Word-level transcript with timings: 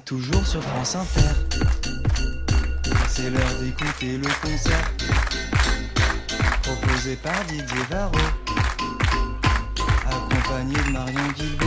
toujours 0.00 0.46
sur 0.46 0.62
France 0.62 0.96
Inter. 0.96 1.28
C'est 3.08 3.30
l'heure 3.30 3.54
d'écouter 3.60 4.18
le 4.18 4.28
concert 4.42 4.92
proposé 6.62 7.16
par 7.16 7.44
Didier 7.44 7.84
Varro, 7.90 8.12
accompagné 10.06 10.76
de 10.86 10.90
Marion 10.90 11.28
Guilbault. 11.36 11.66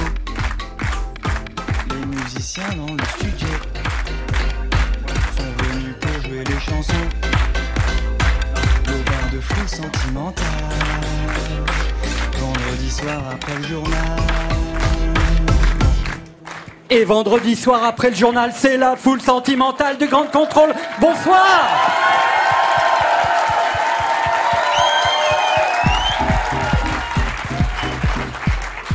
Les 1.89 2.05
musiciens 2.05 2.69
dans 2.75 2.93
le 2.93 3.03
studio 3.17 3.47
sont 5.37 5.65
venus 5.65 5.95
pour 6.01 6.23
jouer 6.23 6.43
les 6.43 6.59
chansons. 6.59 7.09
Le 8.87 8.93
bain 8.93 9.35
de 9.35 9.39
foule 9.39 9.69
sentimental, 9.69 10.45
vendredi 12.39 12.91
soir 12.91 13.21
après 13.31 13.55
le 13.55 13.63
journal. 13.63 14.56
Et 16.89 17.03
vendredi 17.03 17.57
soir 17.57 17.83
après 17.83 18.09
le 18.11 18.15
journal, 18.15 18.51
c'est 18.55 18.77
la 18.77 18.95
foule 18.95 19.19
sentimentale 19.19 19.97
du 19.97 20.07
Grand 20.07 20.31
Contrôle. 20.31 20.73
Bonsoir 21.01 21.43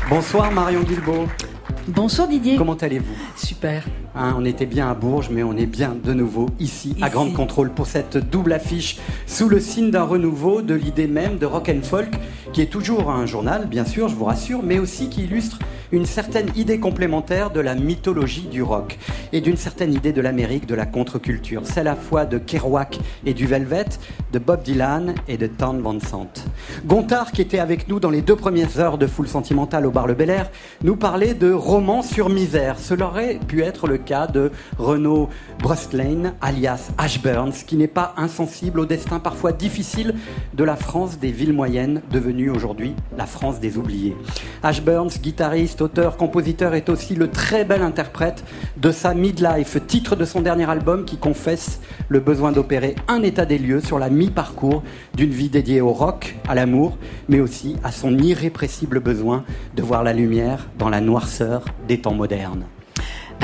Bonsoir 0.09 0.51
Marion 0.52 0.80
Guilbault. 0.80 1.27
Bonsoir 1.87 2.29
Didier. 2.29 2.57
Comment 2.57 2.73
allez-vous? 2.75 3.13
Super. 3.37 3.85
Hein, 4.15 4.37
on 4.38 4.45
était 4.47 4.65
bien 4.66 4.91
à 4.91 4.95
Bourges, 4.95 5.29
mais 5.30 5.43
on 5.43 5.55
est 5.59 5.66
bien 5.66 5.95
de 6.02 6.15
nouveau 6.15 6.49
ici, 6.59 6.97
à 7.02 7.11
Grande 7.11 7.35
Contrôle, 7.35 7.73
pour 7.73 7.87
cette 7.87 8.16
double 8.16 8.55
affiche 8.55 8.99
sous 9.27 9.51
le 9.51 9.61
signe 9.61 9.91
d'un 9.91 10.05
renouveau 10.05 10.63
de 10.63 10.74
l'idée 10.74 11.07
même 11.07 11.37
de 11.37 11.45
rock 11.45 11.69
and 11.69 11.83
folk, 11.83 12.11
qui 12.55 12.63
est 12.63 12.66
toujours 12.66 13.11
un 13.11 13.27
journal, 13.27 13.66
bien 13.66 13.85
sûr, 13.85 14.09
je 14.09 14.15
vous 14.15 14.24
rassure, 14.24 14.63
mais 14.63 14.79
aussi 14.79 15.11
qui 15.11 15.24
illustre 15.24 15.59
une 15.92 16.06
certaine 16.06 16.51
idée 16.56 16.80
complémentaire 16.80 17.51
de 17.51 17.60
la 17.60 17.74
mythologie 17.74 18.48
du 18.51 18.62
rock 18.62 18.98
et 19.32 19.42
d'une 19.42 19.59
certaine 19.59 19.92
idée 19.92 20.12
de 20.12 20.23
l'Amérique, 20.23 20.66
de 20.66 20.74
la 20.74 20.87
contre-culture, 20.87 21.66
celle 21.66 21.87
à 21.87 21.92
la 21.92 21.96
fois 21.96 22.24
de 22.24 22.38
Kerouac 22.38 22.99
et 23.26 23.34
du 23.34 23.46
Velvet, 23.46 23.84
de 24.32 24.38
Bob 24.38 24.62
Dylan 24.62 25.15
et 25.29 25.37
de 25.37 25.46
Town 25.46 25.80
Van 25.82 26.01
Sant. 26.01 26.32
Gontard, 26.87 27.32
qui 27.32 27.43
était 27.43 27.59
avec 27.59 27.88
nous 27.88 28.01
dans 28.01 28.09
les 28.09 28.23
deux 28.23 28.37
premières 28.37 28.79
heures 28.79 28.96
de 28.96 29.07
Foule 29.07 29.29
Sentimentale 29.29 29.84
au 29.84 29.90
bar 29.90 30.07
Le 30.07 30.15
Bel 30.15 30.30
Air, 30.30 30.51
nous 30.82 30.96
parlait 30.96 31.34
de 31.34 31.52
roman 31.52 32.01
sur 32.01 32.30
misère. 32.30 32.79
Cela 32.79 33.09
aurait 33.09 33.38
pu 33.46 33.62
être 33.62 33.87
le 33.87 33.99
cas 33.99 34.27
de 34.27 34.51
Renaud 34.79 35.29
Brustlane, 35.59 36.32
alias 36.40 36.90
Ashburns, 36.96 37.65
qui 37.66 37.77
n'est 37.77 37.88
pas 37.88 38.15
insensible 38.16 38.80
au 38.80 38.87
destin 38.87 39.18
parfois 39.18 39.52
difficile 39.52 40.15
de 40.54 40.65
la 40.65 40.77
France 40.77 41.18
des 41.18 41.32
villes 41.32 41.52
moyennes, 41.52 42.01
devenue 42.10 42.49
aujourd'hui 42.49 42.95
la 43.18 43.27
France 43.27 43.60
des 43.60 43.77
oubliés. 43.77 44.16
Ashburns, 44.62 45.18
guitariste, 45.21 45.82
auteur, 45.83 46.16
compositeur, 46.16 46.75
est 46.75 46.88
aussi 46.88 47.15
le 47.15 47.29
très 47.29 47.65
bel 47.65 47.83
interprète 47.83 48.45
de 48.77 48.91
sa 48.91 49.13
Midlife, 49.15 49.79
titre 49.87 50.16
de 50.16 50.24
son 50.24 50.41
dernier 50.41 50.69
album 50.71 51.05
qui 51.05 51.19
confesse 51.19 51.80
le 52.09 52.21
besoin 52.21 52.52
d'opérer 52.52 52.95
un 53.09 53.23
état 53.23 53.45
des 53.45 53.59
lieux 53.59 53.80
sur 53.80 53.99
la 53.99 54.09
mi-parcours 54.09 54.83
d'une 55.15 55.30
vie 55.30 55.51
dédiée 55.51 55.80
au 55.80 55.93
rock, 55.93 56.37
à 56.49 56.55
l'amour, 56.55 56.97
mais 57.29 57.41
aussi 57.41 57.77
à 57.85 57.93
son 57.93 58.16
irrépressible 58.16 59.01
besoin 59.01 59.45
de 59.77 59.83
voir 59.83 60.02
la 60.02 60.13
lumière 60.13 60.69
dans 60.79 60.89
la 60.89 61.01
noirceur 61.01 61.65
des 61.87 62.01
temps 62.01 62.15
modernes. 62.15 62.65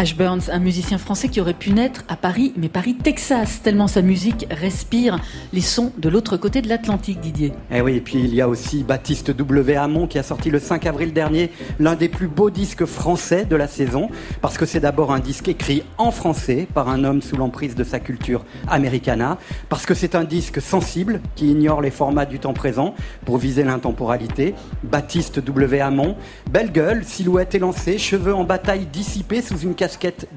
Ash 0.00 0.16
Burns, 0.16 0.48
un 0.52 0.60
musicien 0.60 0.96
français 0.96 1.26
qui 1.26 1.40
aurait 1.40 1.54
pu 1.54 1.72
naître 1.72 2.04
à 2.06 2.14
Paris, 2.14 2.52
mais 2.56 2.68
Paris, 2.68 2.94
Texas, 2.94 3.62
tellement 3.64 3.88
sa 3.88 4.00
musique 4.00 4.46
respire 4.48 5.18
les 5.52 5.60
sons 5.60 5.90
de 5.98 6.08
l'autre 6.08 6.36
côté 6.36 6.62
de 6.62 6.68
l'Atlantique, 6.68 7.18
Didier. 7.18 7.52
Eh 7.72 7.80
oui, 7.80 7.96
et 7.96 8.00
puis 8.00 8.20
il 8.20 8.32
y 8.32 8.40
a 8.40 8.48
aussi 8.48 8.84
Baptiste 8.84 9.32
W. 9.32 9.74
Hamon 9.74 10.06
qui 10.06 10.20
a 10.20 10.22
sorti 10.22 10.50
le 10.50 10.60
5 10.60 10.86
avril 10.86 11.12
dernier 11.12 11.50
l'un 11.80 11.96
des 11.96 12.08
plus 12.08 12.28
beaux 12.28 12.48
disques 12.48 12.84
français 12.84 13.44
de 13.44 13.56
la 13.56 13.66
saison, 13.66 14.08
parce 14.40 14.56
que 14.56 14.66
c'est 14.66 14.78
d'abord 14.78 15.10
un 15.10 15.18
disque 15.18 15.48
écrit 15.48 15.82
en 15.96 16.12
français 16.12 16.68
par 16.72 16.88
un 16.88 17.02
homme 17.02 17.20
sous 17.20 17.36
l'emprise 17.36 17.74
de 17.74 17.82
sa 17.82 17.98
culture 17.98 18.44
americana, 18.68 19.36
parce 19.68 19.84
que 19.84 19.94
c'est 19.94 20.14
un 20.14 20.22
disque 20.22 20.62
sensible 20.62 21.20
qui 21.34 21.50
ignore 21.50 21.80
les 21.80 21.90
formats 21.90 22.24
du 22.24 22.38
temps 22.38 22.54
présent 22.54 22.94
pour 23.24 23.38
viser 23.38 23.64
l'intemporalité. 23.64 24.54
Baptiste 24.84 25.40
W. 25.40 25.80
Hamon, 25.80 26.14
belle 26.48 26.70
gueule, 26.70 27.02
silhouette 27.04 27.56
élancée, 27.56 27.98
cheveux 27.98 28.32
en 28.32 28.44
bataille 28.44 28.86
dissipés 28.86 29.42
sous 29.42 29.58
une 29.58 29.74
casquette 29.74 29.87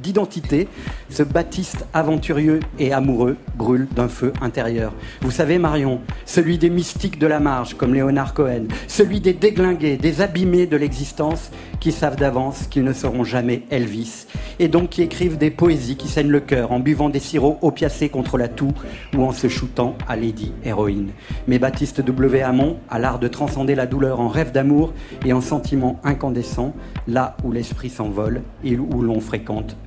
d'identité, 0.02 0.68
ce 1.10 1.24
Baptiste 1.24 1.86
aventurieux 1.94 2.60
et 2.80 2.94
amoureux 2.94 3.38
brûle 3.56 3.88
d'un 3.96 4.08
feu 4.08 4.34
intérieur. 4.42 4.94
Vous 5.22 5.32
savez, 5.32 5.58
Marion, 5.58 6.00
celui 6.26 6.58
des 6.58 6.70
mystiques 6.70 7.20
de 7.20 7.28
la 7.28 7.40
marge, 7.40 7.76
comme 7.76 7.94
Léonard 7.94 8.34
Cohen, 8.34 8.68
celui 8.88 9.20
des 9.20 9.34
déglingués, 9.34 9.98
des 9.98 10.22
abîmés 10.22 10.68
de 10.68 10.78
l'existence, 10.78 11.52
qui 11.80 11.92
savent 11.92 12.16
d'avance 12.16 12.68
qu'ils 12.68 12.84
ne 12.84 12.94
seront 12.94 13.24
jamais 13.24 13.64
Elvis, 13.72 14.28
et 14.60 14.68
donc 14.68 14.90
qui 14.90 15.02
écrivent 15.02 15.38
des 15.38 15.50
poésies 15.50 15.98
qui 15.98 16.08
saignent 16.08 16.30
le 16.30 16.40
cœur 16.40 16.72
en 16.72 16.80
buvant 16.80 17.10
des 17.10 17.20
sirops 17.20 17.58
opiacés 17.62 18.10
contre 18.10 18.38
la 18.38 18.48
toux 18.48 18.74
ou 19.18 19.24
en 19.24 19.32
se 19.32 19.48
shootant 19.48 19.96
à 20.08 20.16
Lady 20.16 20.54
Héroïne. 20.64 21.10
Mais 21.48 21.58
Baptiste 21.58 22.02
W. 22.02 22.44
Hamon 22.44 22.78
a 22.90 23.00
l'art 23.00 23.20
de 23.20 23.28
transcender 23.28 23.74
la 23.74 23.88
douleur 23.88 24.20
en 24.20 24.28
rêve 24.28 24.52
d'amour 24.52 24.94
et 25.26 25.34
en 25.34 25.42
sentiment 25.42 26.00
incandescent, 26.04 26.74
là 27.08 27.36
où 27.44 27.52
l'esprit 27.52 27.90
s'envole 27.90 28.44
et 28.64 28.78
où 28.78 29.02
l'on 29.02 29.20
fréquente 29.20 29.41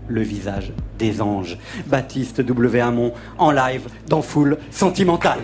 le 0.09 0.21
visage 0.23 0.73
des 0.99 1.21
anges. 1.21 1.59
Baptiste 1.87 2.41
W. 2.41 2.81
Hamon 2.81 3.13
en 3.39 3.51
live 3.51 3.89
dans 4.09 4.23
Foule 4.23 4.59
Sentimentale. 4.71 5.41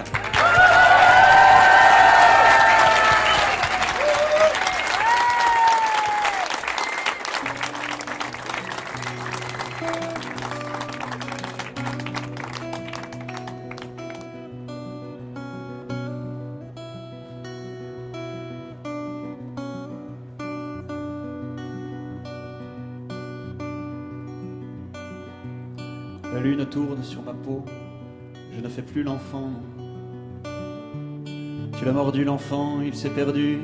L'enfant, 32.18 32.80
il 32.82 32.94
s'est 32.94 33.10
perdu, 33.10 33.60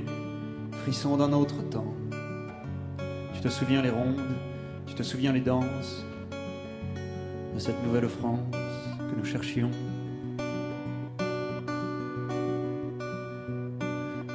frisson 0.82 1.16
d'un 1.16 1.32
autre 1.32 1.62
temps. 1.68 1.92
Tu 3.34 3.40
te 3.40 3.48
souviens 3.48 3.82
les 3.82 3.90
rondes, 3.90 4.20
tu 4.86 4.94
te 4.94 5.02
souviens 5.02 5.32
les 5.32 5.40
danses 5.40 6.04
de 7.54 7.58
cette 7.58 7.82
nouvelle 7.84 8.08
France 8.08 8.40
que 8.52 9.18
nous 9.18 9.24
cherchions. 9.24 9.70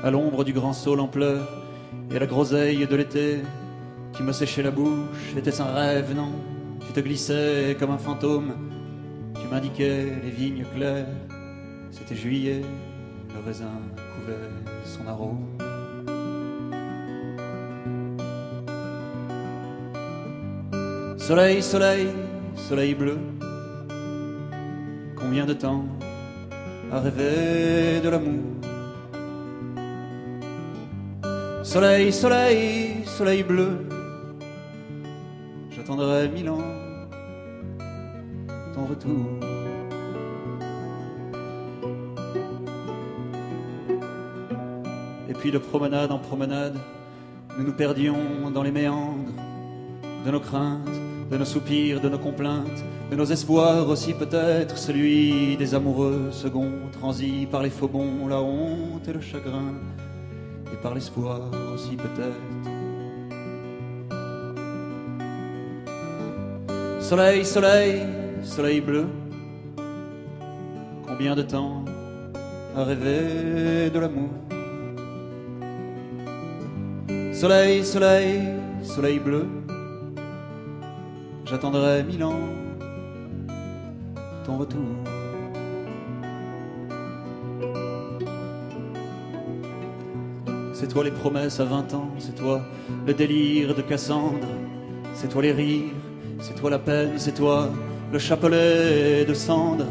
À 0.04 0.12
l'ombre 0.12 0.44
du 0.44 0.54
grand 0.54 0.74
saule 0.74 1.00
en 1.00 1.08
pleurs 1.08 1.48
et 2.12 2.18
à 2.18 2.20
la 2.20 2.28
groseille 2.28 2.86
de 2.86 2.96
l'été 2.96 3.40
qui 4.14 4.24
me 4.24 4.34
séchait 4.34 4.64
la 4.64 4.72
bouche, 4.72 5.36
était-ce 5.38 5.62
un 5.62 5.74
rêve, 5.74 6.14
non? 6.16 6.32
Tu 6.86 6.94
te 6.94 7.00
glissais 7.00 7.78
comme 7.80 7.92
un 7.92 7.98
fantôme, 7.98 8.54
tu 9.40 9.48
m'indiquais 9.48 10.06
les 10.24 10.32
vignes 10.32 10.66
claires. 10.76 11.08
C'était 11.92 12.16
juillet, 12.16 12.62
le 13.34 13.46
raisin 13.46 13.72
couvait 14.16 14.50
son 14.86 15.08
arôme. 15.08 15.46
Soleil, 21.18 21.62
soleil, 21.62 22.08
soleil 22.56 22.94
bleu, 22.94 23.18
combien 25.16 25.46
de 25.46 25.54
temps 25.54 25.86
à 26.92 27.00
rêver 27.00 28.02
de 28.04 28.10
l'amour? 28.10 28.44
Soleil, 31.64 32.12
soleil, 32.12 33.06
soleil 33.06 33.44
bleu, 33.44 33.88
j'attendrai 35.70 36.28
mille 36.28 36.50
ans 36.50 36.58
ton 38.74 38.86
retour. 38.88 39.51
Puis 45.42 45.52
de 45.52 45.58
promenade 45.58 46.12
en 46.12 46.20
promenade, 46.20 46.78
nous 47.58 47.66
nous 47.66 47.74
perdions 47.74 48.52
dans 48.54 48.62
les 48.62 48.72
méandres 48.72 49.34
de 50.24 50.30
nos 50.30 50.40
craintes, 50.40 50.88
de 51.32 51.36
nos 51.36 51.46
soupirs, 51.46 52.00
de 52.00 52.10
nos 52.10 52.20
complaintes, 52.20 52.84
de 53.10 53.16
nos 53.16 53.26
espoirs 53.26 53.90
aussi 53.90 54.14
peut-être, 54.14 54.78
celui 54.78 55.58
des 55.58 55.74
amoureux 55.74 56.30
second, 56.32 56.70
transi 56.92 57.48
par 57.50 57.64
les 57.64 57.72
faux 57.72 57.88
bons, 57.88 58.28
la 58.28 58.40
honte 58.40 59.08
et 59.08 59.14
le 59.14 59.20
chagrin, 59.20 59.74
et 60.72 60.78
par 60.78 60.94
l'espoir 60.94 61.50
aussi 61.74 61.96
peut-être. 61.96 62.38
Soleil, 67.00 67.44
soleil, 67.44 68.02
soleil 68.44 68.80
bleu, 68.80 69.08
combien 71.08 71.36
de 71.36 71.42
temps 71.42 71.84
à 72.78 72.84
rêver 72.84 73.90
de 73.90 74.00
l'amour? 74.00 74.30
Soleil, 77.42 77.84
soleil, 77.84 78.40
soleil 78.84 79.18
bleu, 79.18 79.48
j'attendrai 81.44 82.04
mille 82.04 82.24
ans 82.24 82.40
ton 84.46 84.58
retour. 84.58 84.92
C'est 90.72 90.88
toi 90.88 91.04
les 91.04 91.10
promesses 91.10 91.60
à 91.60 91.66
vingt 91.66 91.92
ans, 91.96 92.12
c'est 92.20 92.36
toi 92.36 92.62
le 93.08 93.14
délire 93.16 93.74
de 93.74 93.82
Cassandre, 93.82 94.48
c'est 95.16 95.30
toi 95.30 95.42
les 95.42 95.54
rires, 95.54 95.96
c'est 96.42 96.54
toi 96.54 96.70
la 96.70 96.78
peine, 96.78 97.14
c'est 97.18 97.34
toi 97.34 97.70
le 98.14 98.20
chapelet 98.20 99.26
de 99.26 99.34
cendre. 99.34 99.88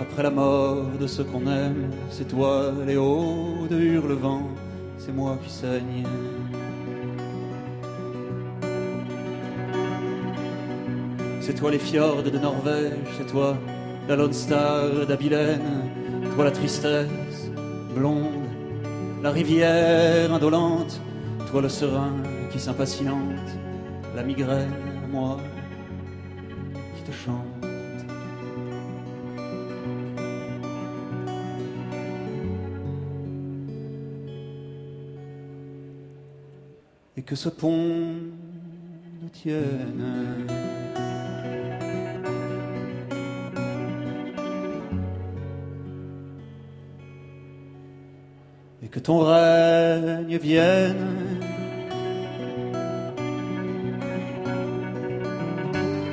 Après 0.00 0.24
la 0.24 0.30
mort 0.30 0.86
de 1.00 1.06
ceux 1.06 1.22
qu'on 1.22 1.46
aime, 1.46 1.92
c'est 2.10 2.26
toi 2.26 2.72
les 2.84 2.96
hauts 2.96 3.68
de 3.70 3.76
Hurlevent, 3.76 4.48
c'est 4.98 5.12
moi 5.12 5.38
qui 5.44 5.48
saigne. 5.48 6.04
C'est 11.48 11.54
toi 11.54 11.70
les 11.70 11.78
fjords 11.78 12.22
de 12.22 12.38
Norvège, 12.38 12.92
c'est 13.16 13.26
toi 13.26 13.56
la 14.06 14.16
Lone 14.16 14.34
Star 14.34 15.06
d'Abilène, 15.06 15.62
toi 16.34 16.44
la 16.44 16.50
tristesse 16.50 17.50
blonde, 17.94 18.44
la 19.22 19.30
rivière 19.30 20.30
indolente, 20.30 21.00
toi 21.50 21.62
le 21.62 21.70
serein 21.70 22.12
qui 22.52 22.60
s'impatiente, 22.60 23.48
la 24.14 24.24
migraine, 24.24 24.68
moi 25.10 25.38
qui 26.94 27.02
te 27.04 27.12
chante. 27.12 27.46
Et 37.16 37.22
que 37.22 37.34
ce 37.34 37.48
pont 37.48 38.16
nous 39.22 39.28
tienne. 39.32 40.77
Ton 49.08 49.20
règne 49.20 50.36
vienne. 50.36 51.06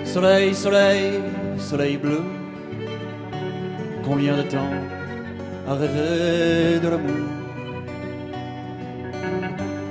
Soleil, 0.06 0.56
soleil, 0.56 1.20
soleil 1.58 1.98
bleu, 1.98 2.22
combien 4.06 4.38
de 4.38 4.44
temps 4.44 4.76
à 5.68 5.74
rêver 5.74 6.80
de 6.80 6.88
l'amour? 6.88 7.28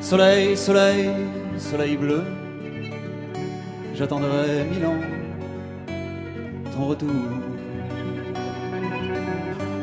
Soleil, 0.01 0.57
soleil, 0.57 1.11
soleil 1.59 1.99
bleu, 1.99 2.23
j'attendrai 3.95 4.65
mille 4.71 4.87
ans 4.87 5.05
ton 6.73 6.87
retour. 6.87 7.29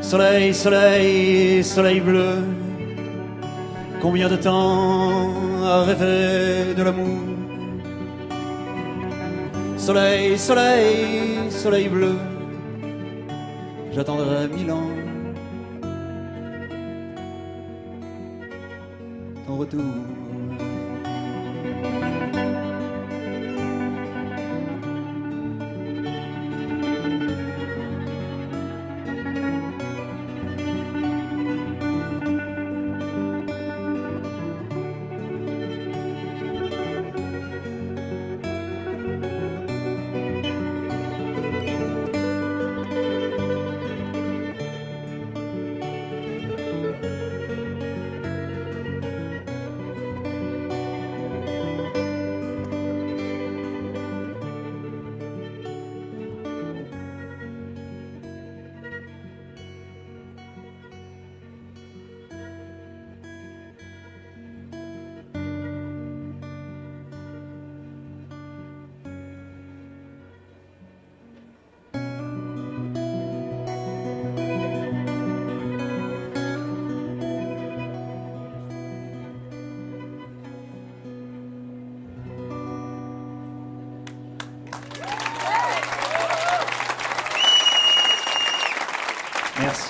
Soleil, 0.01 0.55
soleil, 0.55 1.63
soleil 1.63 1.99
bleu, 1.99 2.33
Combien 4.01 4.29
de 4.29 4.35
temps 4.35 5.29
à 5.63 5.83
rêver 5.83 6.73
de 6.73 6.81
l'amour? 6.81 7.21
Soleil, 9.77 10.37
soleil, 10.39 11.51
soleil 11.51 11.87
bleu, 11.87 12.15
j'attendrai 13.91 14.47
mille 14.47 14.71
ans. 14.71 14.89
Ton 19.45 19.57
retour. 19.57 20.20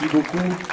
Merci 0.02 0.16
beaucoup. 0.16 0.71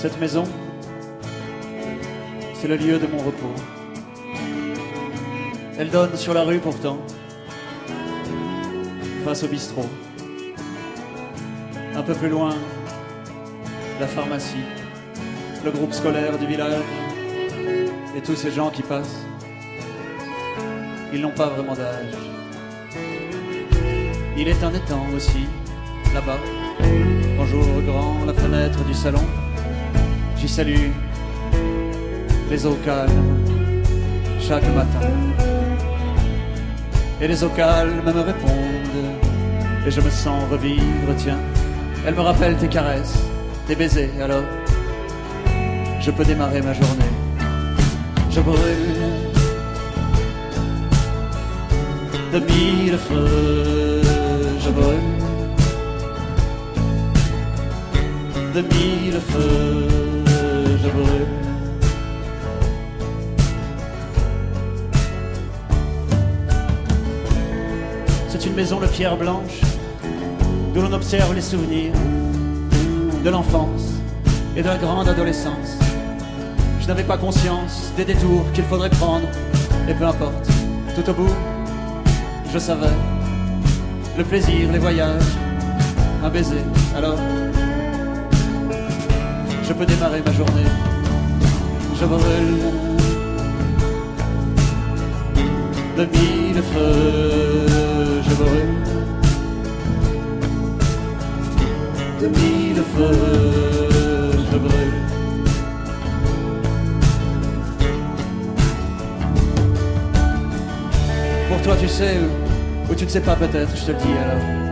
Cette 0.00 0.18
maison, 0.18 0.44
c'est 2.54 2.68
le 2.68 2.76
lieu 2.76 2.98
de 2.98 3.06
mon 3.06 3.18
repos. 3.18 3.52
Elle 5.78 5.90
donne 5.90 6.16
sur 6.16 6.32
la 6.32 6.42
rue 6.42 6.58
pourtant, 6.58 6.96
face 9.26 9.42
au 9.42 9.48
bistrot. 9.48 9.90
Un 11.94 12.00
peu 12.00 12.14
plus 12.14 12.30
loin, 12.30 12.54
la 14.00 14.06
pharmacie, 14.06 14.64
le 15.66 15.70
groupe 15.70 15.92
scolaire 15.92 16.38
du 16.38 16.46
village 16.46 16.80
et 18.16 18.22
tous 18.22 18.36
ces 18.36 18.52
gens 18.52 18.70
qui 18.70 18.82
passent. 18.82 19.20
Ils 21.12 21.20
n'ont 21.20 21.34
pas 21.36 21.48
vraiment 21.48 21.74
d'âge. 21.74 22.14
Il 24.38 24.48
est 24.48 24.64
un 24.64 24.72
étang 24.72 25.04
aussi, 25.14 25.44
là-bas, 26.14 26.38
quand 27.36 27.44
j'ouvre 27.44 27.82
grand 27.82 28.24
la 28.24 28.32
fenêtre 28.32 28.82
du 28.86 28.94
salon. 28.94 29.26
Salue 30.50 30.90
les 32.50 32.66
eaux 32.66 32.78
calmes 32.84 33.44
chaque 34.40 34.66
matin. 34.74 35.08
Et 37.20 37.28
les 37.28 37.44
eaux 37.44 37.50
calmes 37.50 38.02
me 38.04 38.20
répondent 38.20 39.10
et 39.86 39.90
je 39.90 40.00
me 40.00 40.10
sens 40.10 40.42
revivre, 40.50 41.14
tiens. 41.16 41.38
Elles 42.04 42.16
me 42.16 42.22
rappellent 42.22 42.56
tes 42.56 42.66
caresses, 42.66 43.22
tes 43.68 43.76
baisers, 43.76 44.10
alors 44.20 44.42
je 46.00 46.10
peux 46.10 46.24
démarrer 46.24 46.60
ma 46.62 46.74
journée. 46.74 47.12
Je 48.30 48.40
brûle 48.40 48.58
de 52.32 52.38
mille 52.40 52.98
feux, 52.98 54.02
je 54.64 54.70
brûle 54.70 55.10
de 58.54 58.62
mille 58.62 59.20
feux, 59.30 60.19
C'est 68.28 68.46
une 68.46 68.54
maison 68.54 68.80
de 68.80 68.86
pierre 68.86 69.16
blanche, 69.18 69.60
d'où 70.72 70.80
l'on 70.80 70.92
observe 70.92 71.34
les 71.34 71.42
souvenirs 71.42 71.92
de 73.22 73.28
l'enfance 73.28 73.92
et 74.56 74.62
de 74.62 74.68
la 74.68 74.78
grande 74.78 75.08
adolescence. 75.08 75.76
Je 76.80 76.86
n'avais 76.86 77.04
pas 77.04 77.18
conscience 77.18 77.92
des 77.98 78.06
détours 78.06 78.50
qu'il 78.54 78.64
faudrait 78.64 78.88
prendre, 78.90 79.28
et 79.86 79.92
peu 79.92 80.06
importe, 80.06 80.48
tout 80.94 81.10
au 81.10 81.12
bout, 81.12 81.34
je 82.52 82.58
savais. 82.58 82.86
Le 84.16 84.24
plaisir, 84.24 84.72
les 84.72 84.78
voyages, 84.78 85.22
un 86.24 86.30
baiser, 86.30 86.64
alors 86.96 87.18
je 89.70 89.74
peux 89.74 89.86
démarrer 89.86 90.20
ma 90.26 90.32
journée. 90.32 90.68
Je 91.94 92.04
brûle 92.04 92.20
de 95.96 96.04
mille 96.06 96.62
feux, 96.72 98.20
je 98.26 98.34
brûle 98.34 98.74
de 102.20 102.26
mille 102.26 102.82
feux, 102.96 104.32
je 104.50 104.58
brûle. 104.58 104.94
Pour 111.48 111.62
toi, 111.62 111.76
tu 111.80 111.86
sais, 111.86 112.18
ou, 112.18 112.90
ou 112.90 112.94
tu 112.96 113.04
ne 113.04 113.10
sais 113.10 113.20
pas 113.20 113.36
peut-être, 113.36 113.76
je 113.76 113.84
te 113.84 113.92
le 113.92 113.98
dis 113.98 114.18
alors. 114.24 114.69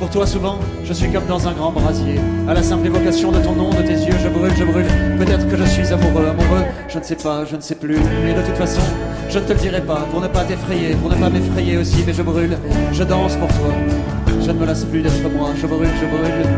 Pour 0.00 0.08
toi, 0.08 0.26
souvent, 0.26 0.58
je 0.82 0.94
suis 0.94 1.12
comme 1.12 1.26
dans 1.26 1.46
un 1.46 1.52
grand 1.52 1.72
brasier. 1.72 2.18
À 2.48 2.54
la 2.54 2.62
simple 2.62 2.86
évocation 2.86 3.30
de 3.32 3.38
ton 3.38 3.52
nom, 3.52 3.68
de 3.68 3.82
tes 3.82 3.92
yeux, 3.92 4.16
je 4.18 4.28
brûle, 4.30 4.50
je 4.56 4.64
brûle. 4.64 4.86
Peut-être 5.18 5.46
que 5.46 5.56
je 5.58 5.64
suis 5.64 5.92
amoureux, 5.92 6.26
amoureux, 6.26 6.64
je 6.88 6.98
ne 6.98 7.04
sais 7.04 7.16
pas, 7.16 7.44
je 7.44 7.54
ne 7.54 7.60
sais 7.60 7.74
plus. 7.74 7.96
Et 7.96 8.32
de 8.32 8.40
toute 8.40 8.56
façon, 8.56 8.80
je 9.28 9.38
ne 9.38 9.44
te 9.44 9.52
le 9.52 9.58
dirai 9.58 9.82
pas, 9.82 10.06
pour 10.10 10.22
ne 10.22 10.28
pas 10.28 10.44
t'effrayer, 10.44 10.94
pour 10.94 11.10
ne 11.10 11.16
pas 11.16 11.28
m'effrayer 11.28 11.76
aussi, 11.76 12.02
mais 12.06 12.14
je 12.14 12.22
brûle, 12.22 12.56
je 12.92 13.04
danse 13.04 13.36
pour 13.36 13.48
toi. 13.48 13.74
Je 14.40 14.50
ne 14.50 14.58
me 14.58 14.64
lasse 14.64 14.84
plus 14.84 15.02
d'être 15.02 15.30
moi, 15.36 15.50
je 15.54 15.66
brûle, 15.66 15.90
je 16.00 16.06
brûle. 16.06 16.48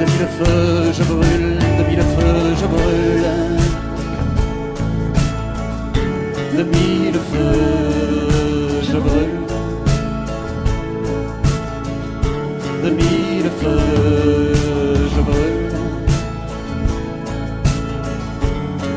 De 0.00 0.04
mille 0.04 0.26
feux, 0.36 0.92
je 0.92 1.04
brûle, 1.04 1.58
de 1.78 1.88
mille 1.88 2.02
feux, 2.16 2.54
je 2.60 2.66
brûle. 2.66 3.26
De 6.58 6.62
mille 6.64 7.20
feux, 7.30 8.80
je 8.82 8.98
brûle. 8.98 9.45
De 12.86 12.90
mille 12.90 13.50
feux, 13.60 14.54
je 15.14 15.20
brûle. 15.28 15.72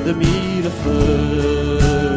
De 0.05 0.12
mille 0.13 0.69
feux, 0.84 2.08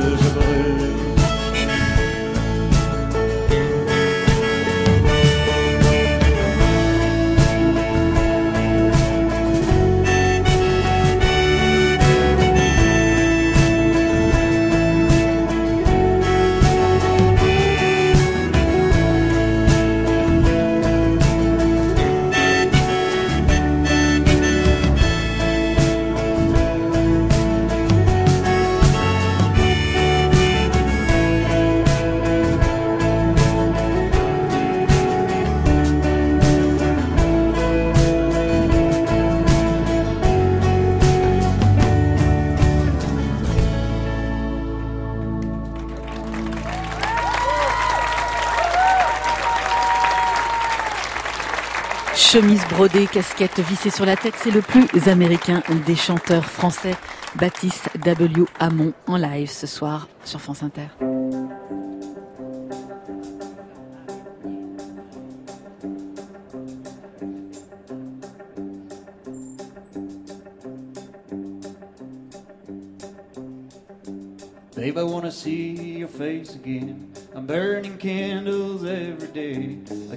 Chemise 52.32 52.64
brodée, 52.70 53.06
casquette 53.06 53.60
vissée 53.60 53.90
sur 53.90 54.06
la 54.06 54.16
tête, 54.16 54.32
c'est 54.38 54.50
le 54.50 54.62
plus 54.62 54.88
américain 55.06 55.62
des 55.84 55.94
chanteurs 55.94 56.46
français, 56.46 56.94
Baptiste 57.34 57.90
W. 58.06 58.46
Hamon, 58.58 58.94
en 59.06 59.18
live 59.18 59.50
ce 59.50 59.66
soir 59.66 60.08
sur 60.24 60.40
France 60.40 60.62
Inter. 60.62 60.88
Babe, 74.74 74.96
I 74.96 75.30
see 75.30 75.98
your 75.98 76.08
face 76.08 76.54
again. 76.54 77.11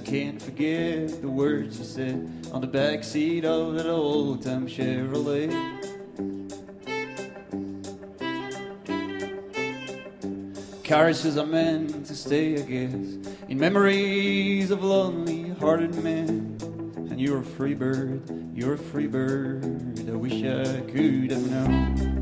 Can't 0.06 0.40
forget 0.40 1.20
the 1.20 1.28
words 1.28 1.80
you 1.80 1.84
said 1.84 2.30
on 2.52 2.60
the 2.60 2.66
back 2.68 3.02
seat 3.02 3.44
of 3.44 3.74
that 3.74 3.88
old 3.88 4.40
time 4.40 4.68
Chevrolet. 4.68 5.50
Caresses 10.84 11.36
are 11.36 11.44
meant 11.44 12.06
to 12.06 12.14
stay, 12.14 12.54
I 12.54 12.60
guess, 12.60 12.94
in 13.48 13.58
memories 13.58 14.70
of 14.70 14.84
lonely 14.84 15.48
hearted 15.58 15.96
men. 15.96 16.56
And 17.10 17.20
you're 17.20 17.40
a 17.40 17.44
free 17.44 17.74
bird, 17.74 18.22
you're 18.54 18.74
a 18.74 18.78
free 18.78 19.08
bird. 19.08 19.64
I 20.08 20.12
wish 20.12 20.34
I 20.34 20.82
could 20.82 21.32
have 21.32 21.50
known. 21.50 22.16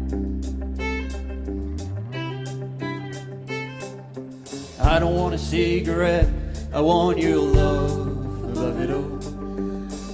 I 4.80 4.98
don't 4.98 5.16
want 5.16 5.34
a 5.34 5.38
cigarette, 5.38 6.28
I 6.74 6.80
want 6.80 7.18
your 7.18 7.38
love, 7.38 8.56
love 8.56 8.80
it 8.80 8.90
all. 8.90 9.02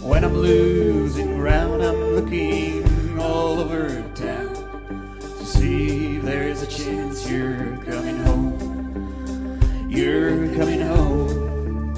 When 0.06 0.22
I'm 0.22 0.36
losing 0.36 1.38
ground, 1.38 1.82
I'm 1.82 2.14
looking 2.14 3.18
all 3.18 3.60
over 3.60 4.04
town 4.14 5.16
to 5.20 5.46
see 5.46 6.16
if 6.16 6.22
there's 6.22 6.60
a 6.60 6.66
chance 6.66 7.26
you're 7.26 7.78
coming 7.78 8.18
home. 8.18 9.88
You're 9.88 10.54
coming 10.54 10.82
home. 10.82 11.96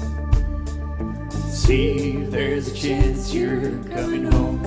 See 1.49 2.23
if 2.23 2.31
there's 2.31 2.69
a 2.69 2.73
chance 2.73 3.33
you're 3.33 3.83
coming 3.91 4.31
home. 4.31 4.63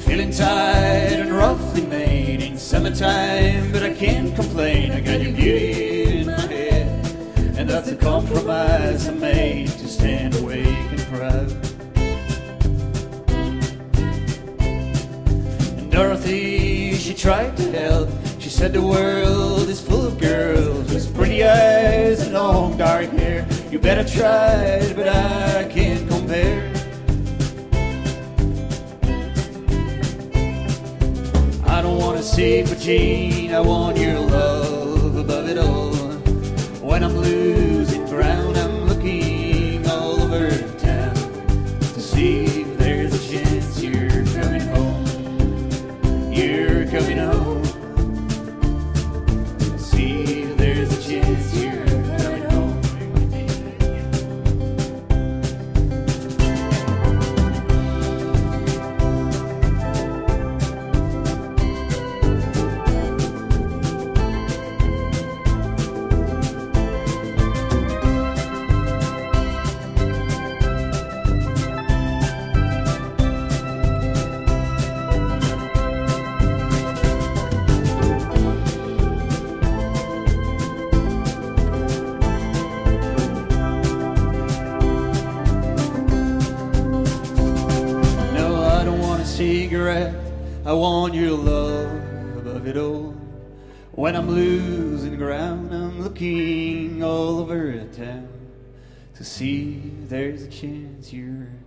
Feeling 0.00 0.32
tired 0.32 1.15
summertime, 2.94 3.72
but 3.72 3.82
I 3.82 3.92
can't 3.92 4.34
complain. 4.34 4.92
I 4.92 5.00
got 5.00 5.20
your 5.20 5.32
beauty 5.32 6.20
in 6.20 6.26
my 6.26 6.40
head, 6.40 6.86
and 7.58 7.68
that's 7.68 7.88
a 7.88 7.96
compromise 7.96 9.08
I 9.08 9.12
made 9.12 9.68
to 9.68 9.88
stand 9.88 10.36
awake 10.36 10.66
and 10.66 11.00
proud. 11.06 11.50
And 15.78 15.90
Dorothy, 15.90 16.94
she 16.94 17.14
tried 17.14 17.56
to 17.56 17.72
help. 17.72 18.08
She 18.38 18.50
said 18.50 18.72
the 18.72 18.82
world 18.82 19.68
is 19.68 19.80
full 19.80 20.06
of 20.06 20.20
girls 20.20 20.92
with 20.92 21.12
pretty 21.14 21.42
eyes 21.42 22.22
and 22.22 22.34
long 22.34 22.76
dark 22.76 23.10
hair. 23.10 23.46
You 23.70 23.80
better 23.80 24.04
try, 24.04 24.92
but 24.94 25.08
I 25.08 25.68
can't 25.72 26.08
compare. 26.08 26.75
Wanna 32.16 32.28
see 32.28 32.62
but 32.62 32.78
Jean, 32.78 33.52
I 33.52 33.60
want 33.60 33.98
your 33.98 34.18
love 34.18 35.16
above 35.16 35.50
it 35.50 35.58
all. 35.58 35.92
When 36.80 37.04
I'm 37.04 37.14
losing 37.14 38.06
ground, 38.06 38.45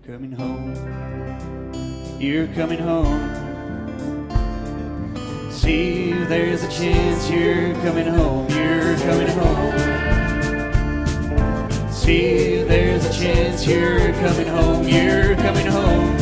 You're 0.06 0.16
coming 0.16 0.32
home. 0.32 2.20
You're 2.20 2.48
coming 2.48 2.80
home. 2.80 3.30
See 5.52 6.12
if 6.12 6.30
there's 6.30 6.64
a 6.64 6.70
chance 6.70 7.30
you're 7.30 7.74
coming 7.76 8.08
home. 8.08 8.50
You're 8.50 8.98
coming 8.98 9.28
home. 9.30 9.74
See 11.92 12.56
if 12.56 12.68
there's 12.68 13.06
a 13.06 13.14
chance 13.14 13.66
you're 13.68 14.14
coming 14.14 14.48
home. 14.48 14.88
You're 14.88 15.36
coming 15.36 15.68
home. 15.68 16.20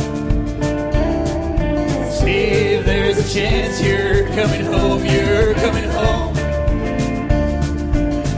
See 2.10 2.74
if 2.74 2.84
there's 2.84 3.18
a 3.18 3.34
chance 3.34 3.82
you're 3.82 4.26
coming 4.28 4.64
home. 4.64 5.04
You're 5.04 5.54
coming 5.54 5.88
home. 5.90 6.34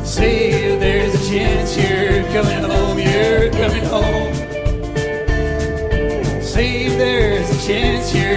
See 0.04 0.76
there's 0.78 1.14
a 1.14 1.28
chance 1.28 1.76
you're 1.76 2.22
coming 2.32 2.62
home. 2.62 2.89
It's 7.72 8.10
here. 8.10 8.29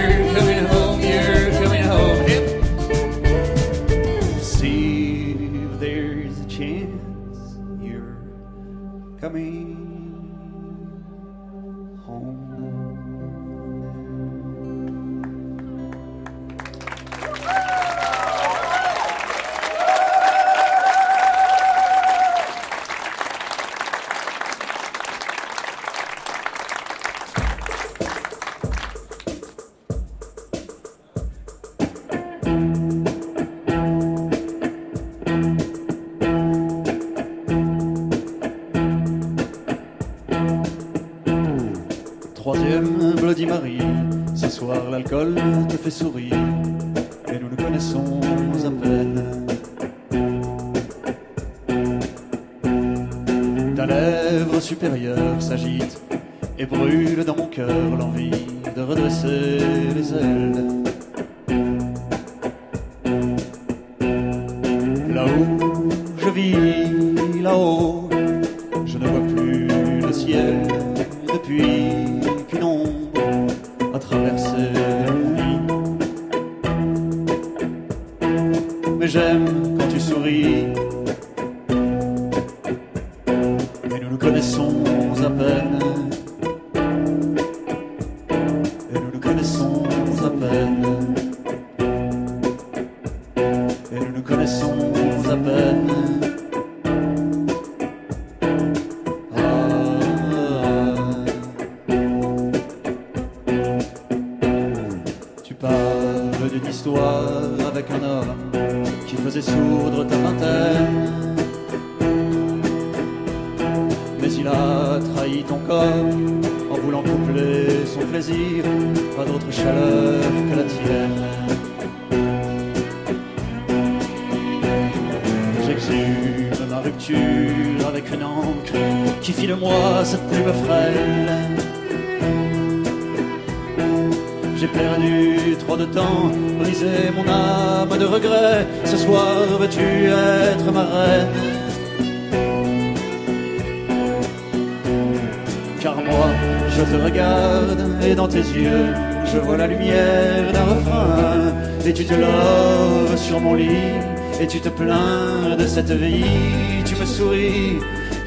j'aime 79.14 79.73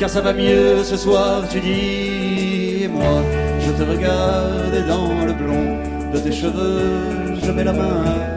ça 0.08 0.22
va 0.22 0.34
mieux 0.34 0.84
ce 0.84 0.96
soir, 0.96 1.44
tu 1.50 1.60
dis. 1.60 2.84
Et 2.84 2.88
moi, 2.88 3.22
je 3.60 3.72
te 3.72 3.84
regarde 3.84 4.74
et 4.74 4.88
dans 4.88 5.26
le 5.26 5.34
blond 5.34 6.12
de 6.14 6.20
tes 6.20 6.32
cheveux, 6.32 7.36
je 7.44 7.52
mets 7.52 7.64
la 7.64 7.74
main 7.74 8.37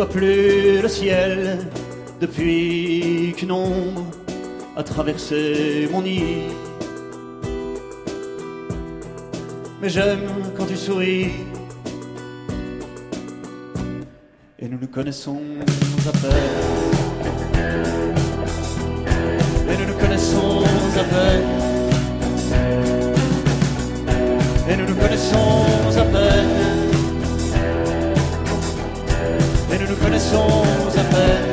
vois 0.00 0.08
plus 0.08 0.80
le 0.80 0.88
ciel 0.88 1.58
depuis 2.22 3.34
qu'une 3.36 3.52
ombre 3.52 4.06
a 4.74 4.82
traversé 4.82 5.90
mon 5.92 6.00
nid. 6.00 6.44
Mais 9.82 9.90
j'aime 9.90 10.26
quand 10.56 10.64
tu 10.64 10.76
souris. 10.76 11.32
Et 14.58 14.68
nous 14.70 14.78
nous 14.80 14.88
connaissons 14.88 15.42
à 16.08 16.12
peine. 16.22 16.56
Et 19.70 19.76
nous 19.80 19.86
nous 19.92 19.98
connaissons 20.02 20.64
à 21.02 21.04
peine. 21.12 21.48
Et 24.66 24.76
nous 24.78 24.86
nous 24.86 24.94
connaissons. 24.94 25.69
laissons 30.10 30.64
à 30.96 31.04
peine. 31.04 31.49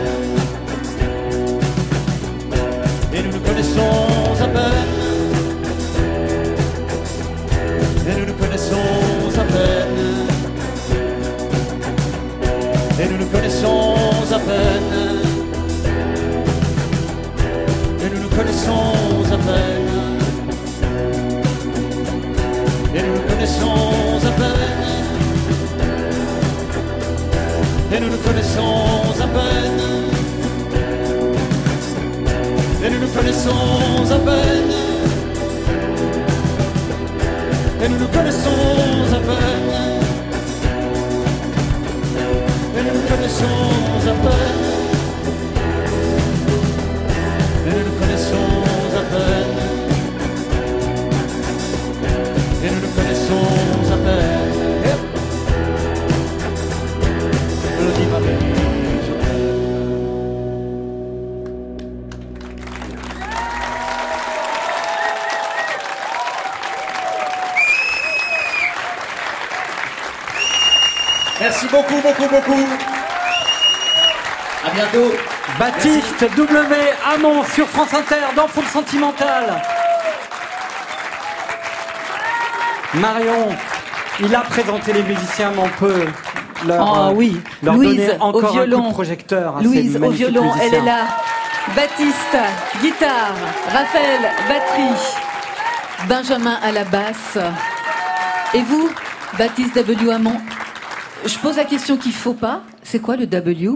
Connaissons 28.58 29.22
à 29.22 29.28
peine. 29.28 29.82
Et 32.84 32.89
nous 32.89 33.00
nous 33.00 33.08
connaissons 33.08 33.50
à 34.12 34.20
peine. 34.20 34.72
Et 37.84 37.89
nous 37.89 38.00
nous 38.00 38.08
connaissons 38.08 38.50
à 39.13 39.20
peine. 39.20 39.74
Et 42.78 42.84
nous 42.84 42.93
nous 42.93 43.08
connaissons 43.08 43.46
à 44.08 44.30
peine. 44.30 44.66
Merci 71.71 71.89
beaucoup, 71.89 72.01
beaucoup, 72.01 72.36
beaucoup. 72.36 72.67
À 74.65 74.69
bientôt. 74.71 75.13
Baptiste 75.60 76.25
W. 76.36 76.75
Hamon 77.13 77.43
sur 77.43 77.67
France 77.67 77.93
Inter 77.93 78.15
dans 78.36 78.47
Full 78.47 78.65
Sentimental. 78.65 79.62
Marion, 82.95 83.49
il 84.19 84.34
a 84.36 84.41
présenté 84.41 84.93
les 84.93 85.03
musiciens, 85.03 85.51
mais 85.56 85.63
on 85.63 85.80
peut 85.80 86.06
leur, 86.65 86.82
Ah 86.82 87.08
euh, 87.10 87.13
oui, 87.13 87.39
leur 87.63 87.75
Louise 87.75 87.97
donner 87.97 88.12
au 88.19 88.23
encore 88.23 88.43
un 88.43 88.47
coup 88.47 88.53
violon. 88.53 88.88
de 88.88 88.93
projecteur. 88.93 89.58
à 89.58 89.62
Louise 89.62 89.93
ces 89.93 89.99
au 89.99 90.10
violon, 90.12 90.51
elle 90.62 90.73
est 90.73 90.82
là. 90.82 91.06
Baptiste, 91.75 92.38
guitare. 92.82 93.36
Raphaël, 93.73 94.32
batterie. 94.47 95.17
Benjamin 96.08 96.60
à 96.63 96.71
la 96.71 96.84
basse. 96.86 97.38
Et 98.53 98.62
vous, 98.62 98.89
Baptiste 99.38 99.75
W. 99.75 100.12
Hamon 100.13 100.39
Je 101.25 101.38
pose 101.39 101.58
la 101.58 101.65
question 101.65 101.97
qu'il 101.97 102.13
faut 102.13 102.34
pas. 102.34 102.63
C'est 102.84 102.99
quoi 102.99 103.15
le 103.15 103.27
W? 103.27 103.69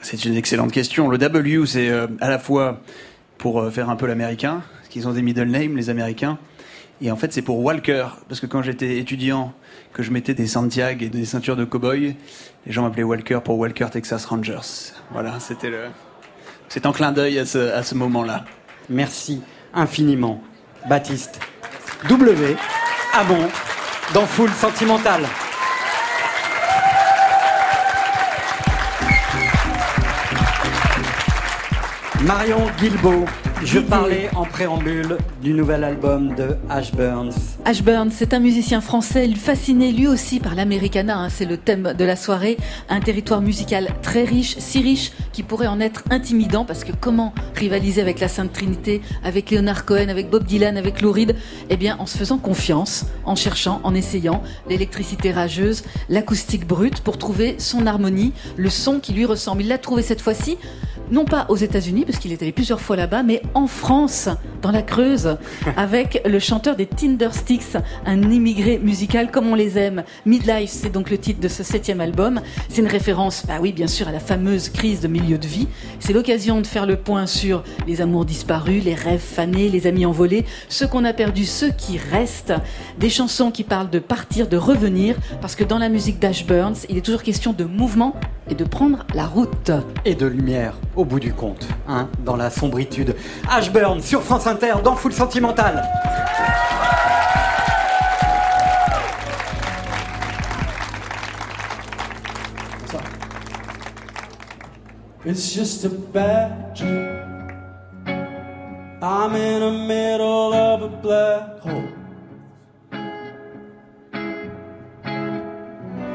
C'est 0.00 0.24
une 0.24 0.36
excellente 0.36 0.72
question. 0.72 1.08
Le 1.08 1.18
W, 1.18 1.66
c'est 1.66 1.88
euh, 1.88 2.06
à 2.20 2.28
la 2.28 2.38
fois 2.38 2.80
pour 3.38 3.60
euh, 3.60 3.70
faire 3.70 3.88
un 3.88 3.96
peu 3.96 4.06
l'américain, 4.06 4.62
parce 4.76 4.88
qu'ils 4.88 5.08
ont 5.08 5.12
des 5.12 5.22
middle 5.22 5.44
names, 5.48 5.76
les 5.76 5.90
Américains. 5.90 6.38
Et 7.00 7.10
en 7.10 7.16
fait, 7.16 7.32
c'est 7.32 7.42
pour 7.42 7.60
Walker, 7.60 8.06
parce 8.28 8.40
que 8.40 8.46
quand 8.46 8.62
j'étais 8.62 8.98
étudiant, 8.98 9.52
que 9.92 10.02
je 10.02 10.10
mettais 10.10 10.34
des 10.34 10.46
Santiago 10.46 11.04
et 11.04 11.08
des 11.08 11.24
ceintures 11.24 11.56
de 11.56 11.64
cow-boy, 11.64 12.16
les 12.66 12.72
gens 12.72 12.82
m'appelaient 12.82 13.02
Walker 13.02 13.40
pour 13.44 13.58
Walker 13.58 13.86
Texas 13.90 14.24
Rangers. 14.26 14.92
Voilà, 15.12 15.40
c'était 15.40 15.70
le. 15.70 15.84
C'est 16.68 16.86
en 16.86 16.92
clin 16.92 17.12
d'œil 17.12 17.38
à 17.38 17.46
ce, 17.46 17.72
à 17.72 17.82
ce 17.82 17.94
moment-là. 17.94 18.44
Merci 18.88 19.40
infiniment, 19.72 20.42
Baptiste 20.88 21.40
W. 22.08 22.56
Hamon 23.12 23.48
dans 24.12 24.26
Full 24.26 24.50
Sentimental. 24.50 25.22
Marion 32.24 32.70
Guilbeault, 32.78 33.26
je 33.64 33.78
parlais 33.78 34.28
en 34.36 34.44
préambule 34.44 35.16
du 35.42 35.54
nouvel 35.54 35.84
album 35.84 36.34
de 36.34 36.56
Ash 36.68 36.92
Burns. 36.92 37.32
Ash 37.64 37.82
Burns, 37.82 38.10
c'est 38.12 38.34
un 38.34 38.38
musicien 38.38 38.82
français, 38.82 39.26
fasciné 39.34 39.90
lui 39.90 40.06
aussi 40.06 40.38
par 40.38 40.54
l'Americana, 40.54 41.16
hein, 41.16 41.28
c'est 41.30 41.46
le 41.46 41.56
thème 41.56 41.94
de 41.96 42.04
la 42.04 42.14
soirée, 42.14 42.58
un 42.90 43.00
territoire 43.00 43.40
musical 43.40 43.88
très 44.02 44.24
riche, 44.24 44.56
si 44.58 44.82
riche 44.82 45.12
qu'il 45.32 45.46
pourrait 45.46 45.66
en 45.66 45.80
être 45.80 46.04
intimidant, 46.10 46.66
parce 46.66 46.84
que 46.84 46.92
comment 46.98 47.32
rivaliser 47.56 48.02
avec 48.02 48.20
la 48.20 48.28
Sainte 48.28 48.52
Trinité, 48.52 49.00
avec 49.24 49.50
Leonard 49.50 49.86
Cohen, 49.86 50.08
avec 50.08 50.28
Bob 50.28 50.44
Dylan, 50.44 50.76
avec 50.76 51.00
Lou 51.00 51.10
Reed? 51.10 51.34
Eh 51.70 51.76
bien, 51.78 51.96
en 51.98 52.06
se 52.06 52.18
faisant 52.18 52.36
confiance, 52.36 53.06
en 53.24 53.34
cherchant, 53.34 53.80
en 53.82 53.94
essayant, 53.94 54.42
l'électricité 54.68 55.32
rageuse, 55.32 55.84
l'acoustique 56.10 56.66
brute, 56.66 57.00
pour 57.00 57.16
trouver 57.16 57.56
son 57.58 57.86
harmonie, 57.86 58.32
le 58.56 58.68
son 58.68 59.00
qui 59.00 59.14
lui 59.14 59.24
ressemble. 59.24 59.62
Il 59.62 59.68
l'a 59.68 59.78
trouvé 59.78 60.02
cette 60.02 60.20
fois-ci, 60.20 60.58
non 61.10 61.24
pas 61.24 61.46
aux 61.48 61.56
États-Unis, 61.56 62.04
parce 62.04 62.18
qu'il 62.18 62.32
est 62.32 62.42
allé 62.42 62.52
plusieurs 62.52 62.80
fois 62.80 62.96
là-bas, 62.96 63.22
mais 63.22 63.42
en 63.54 63.66
France, 63.66 64.28
dans 64.62 64.70
la 64.70 64.82
Creuse, 64.82 65.36
avec 65.76 66.22
le 66.26 66.38
chanteur 66.38 66.76
des 66.76 66.86
Tindersticks, 66.86 67.76
un 68.06 68.30
immigré 68.30 68.78
musical 68.78 69.30
comme 69.30 69.48
on 69.48 69.54
les 69.54 69.78
aime. 69.78 70.04
Midlife, 70.26 70.70
c'est 70.70 70.90
donc 70.90 71.10
le 71.10 71.18
titre 71.18 71.40
de 71.40 71.48
ce 71.48 71.62
septième 71.62 72.00
album. 72.00 72.40
C'est 72.68 72.82
une 72.82 72.88
référence, 72.88 73.44
bah 73.46 73.54
oui, 73.60 73.72
bien 73.72 73.86
sûr, 73.86 74.08
à 74.08 74.12
la 74.12 74.20
fameuse 74.20 74.68
crise 74.68 75.00
de 75.00 75.08
milieu 75.08 75.38
de 75.38 75.46
vie. 75.46 75.68
C'est 76.00 76.12
l'occasion 76.12 76.60
de 76.60 76.66
faire 76.66 76.86
le 76.86 76.96
point 76.96 77.26
sur 77.26 77.62
les 77.86 78.00
amours 78.00 78.24
disparus, 78.24 78.84
les 78.84 78.94
rêves 78.94 79.20
fanés, 79.20 79.68
les 79.68 79.86
amis 79.86 80.06
envolés, 80.06 80.44
ceux 80.68 80.86
qu'on 80.86 81.04
a 81.04 81.12
perdus, 81.12 81.46
ceux 81.46 81.70
qui 81.70 81.98
restent. 81.98 82.54
Des 82.98 83.10
chansons 83.10 83.50
qui 83.50 83.64
parlent 83.64 83.90
de 83.90 83.98
partir, 83.98 84.48
de 84.48 84.56
revenir, 84.56 85.16
parce 85.40 85.54
que 85.54 85.64
dans 85.64 85.78
la 85.78 85.88
musique 85.88 86.18
d'Ash 86.18 86.46
Burns, 86.46 86.86
il 86.88 86.96
est 86.96 87.02
toujours 87.02 87.22
question 87.22 87.52
de 87.52 87.64
mouvement 87.64 88.14
et 88.50 88.54
de 88.54 88.64
prendre 88.64 89.06
la 89.14 89.26
route. 89.26 89.70
et 90.04 90.14
de 90.14 90.26
lumière 90.26 90.74
au 90.96 91.04
bout 91.04 91.20
du 91.20 91.32
compte, 91.32 91.66
hein, 91.88 92.08
dans 92.24 92.36
la 92.36 92.50
sombritude. 92.50 93.14
Ashburn 93.48 94.00
sur 94.00 94.22
France 94.22 94.46
Inter 94.46 94.74
dans 94.82 94.96
Full 94.96 95.12
Sentimental. 95.12 95.82
It's 105.26 105.54
just 105.54 105.84
a 105.86 105.88
bad 105.88 106.74
dream. 106.74 107.24
I'm 109.00 109.34
in 109.34 109.60
the 109.60 109.86
middle 109.86 110.52
of 110.52 110.82
a 110.82 110.88
black 110.88 111.60
hole. 111.60 111.88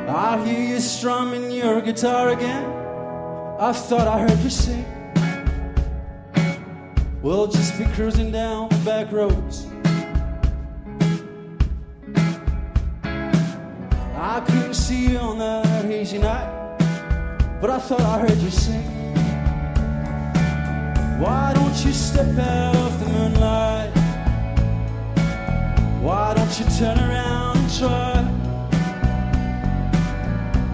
I 0.07 0.43
hear 0.45 0.75
you 0.75 0.79
strumming 0.79 1.49
your 1.49 1.81
guitar 1.81 2.29
again. 2.29 2.65
I 3.59 3.73
thought 3.73 4.07
I 4.07 4.19
heard 4.19 4.39
you 4.39 4.49
sing. 4.49 4.85
We'll 7.21 7.47
just 7.47 7.77
be 7.77 7.83
cruising 7.95 8.31
down 8.31 8.69
the 8.69 8.77
back 8.85 9.11
roads. 9.11 9.67
I 14.15 14.39
couldn't 14.45 14.73
see 14.73 15.11
you 15.11 15.17
on 15.17 15.37
that 15.39 15.83
hazy 15.83 16.17
night, 16.17 16.77
but 17.59 17.69
I 17.69 17.77
thought 17.77 17.99
I 17.99 18.19
heard 18.19 18.37
you 18.37 18.49
sing. 18.49 18.85
Why 21.19 21.51
don't 21.53 21.85
you 21.85 21.91
step 21.91 22.37
out 22.37 22.75
of 22.77 22.99
the 23.01 23.11
moonlight? 23.11 23.91
Why 26.01 26.33
don't 26.35 26.57
you 26.57 26.65
turn 26.79 26.97
around 26.99 27.57
and 27.57 27.69
try? 27.77 28.23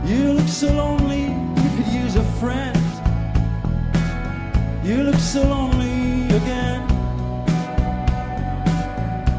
You 0.06 0.34
look 0.34 0.48
so 0.48 0.72
lonely, 0.72 1.24
you 1.24 1.70
could 1.76 1.92
use 1.92 2.16
a 2.16 2.24
friend. 2.40 2.78
You 4.84 5.02
look 5.02 5.16
so 5.16 5.42
lonely 5.42 5.95
again. 6.46 6.82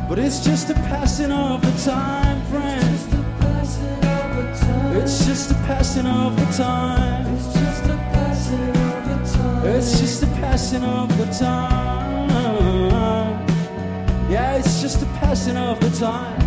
But 0.08 0.18
it's 0.18 0.44
just 0.44 0.70
a 0.70 0.74
passing 0.90 1.32
of 1.32 1.60
the 1.62 1.72
time, 1.90 2.42
friends. 2.46 3.06
It's 4.98 5.26
just 5.26 5.50
a 5.50 5.54
passing 5.66 6.06
of 6.06 6.36
the 6.36 6.46
time. 6.56 7.26
It's 7.34 7.52
just 7.52 7.84
a 7.84 7.96
passing 8.12 8.64
of 8.64 9.08
the 9.08 9.18
time. 9.38 9.66
It's 9.66 10.00
just 10.00 10.22
a 10.22 10.26
passing 10.40 10.84
of 10.84 11.08
the 11.18 11.26
time. 11.26 12.28
Yeah, 14.30 14.56
it's 14.56 14.80
just 14.80 15.02
a 15.02 15.06
passing 15.20 15.56
of 15.56 15.78
the 15.80 15.90
time. 15.90 16.42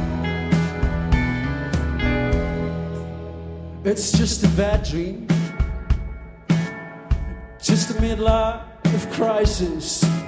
It's 3.86 4.12
just 4.12 4.44
a 4.44 4.48
bad 4.50 4.84
dream. 4.84 5.28
Just 7.62 7.92
a 7.92 7.94
midlife 8.02 8.70
crisis. 9.12 10.19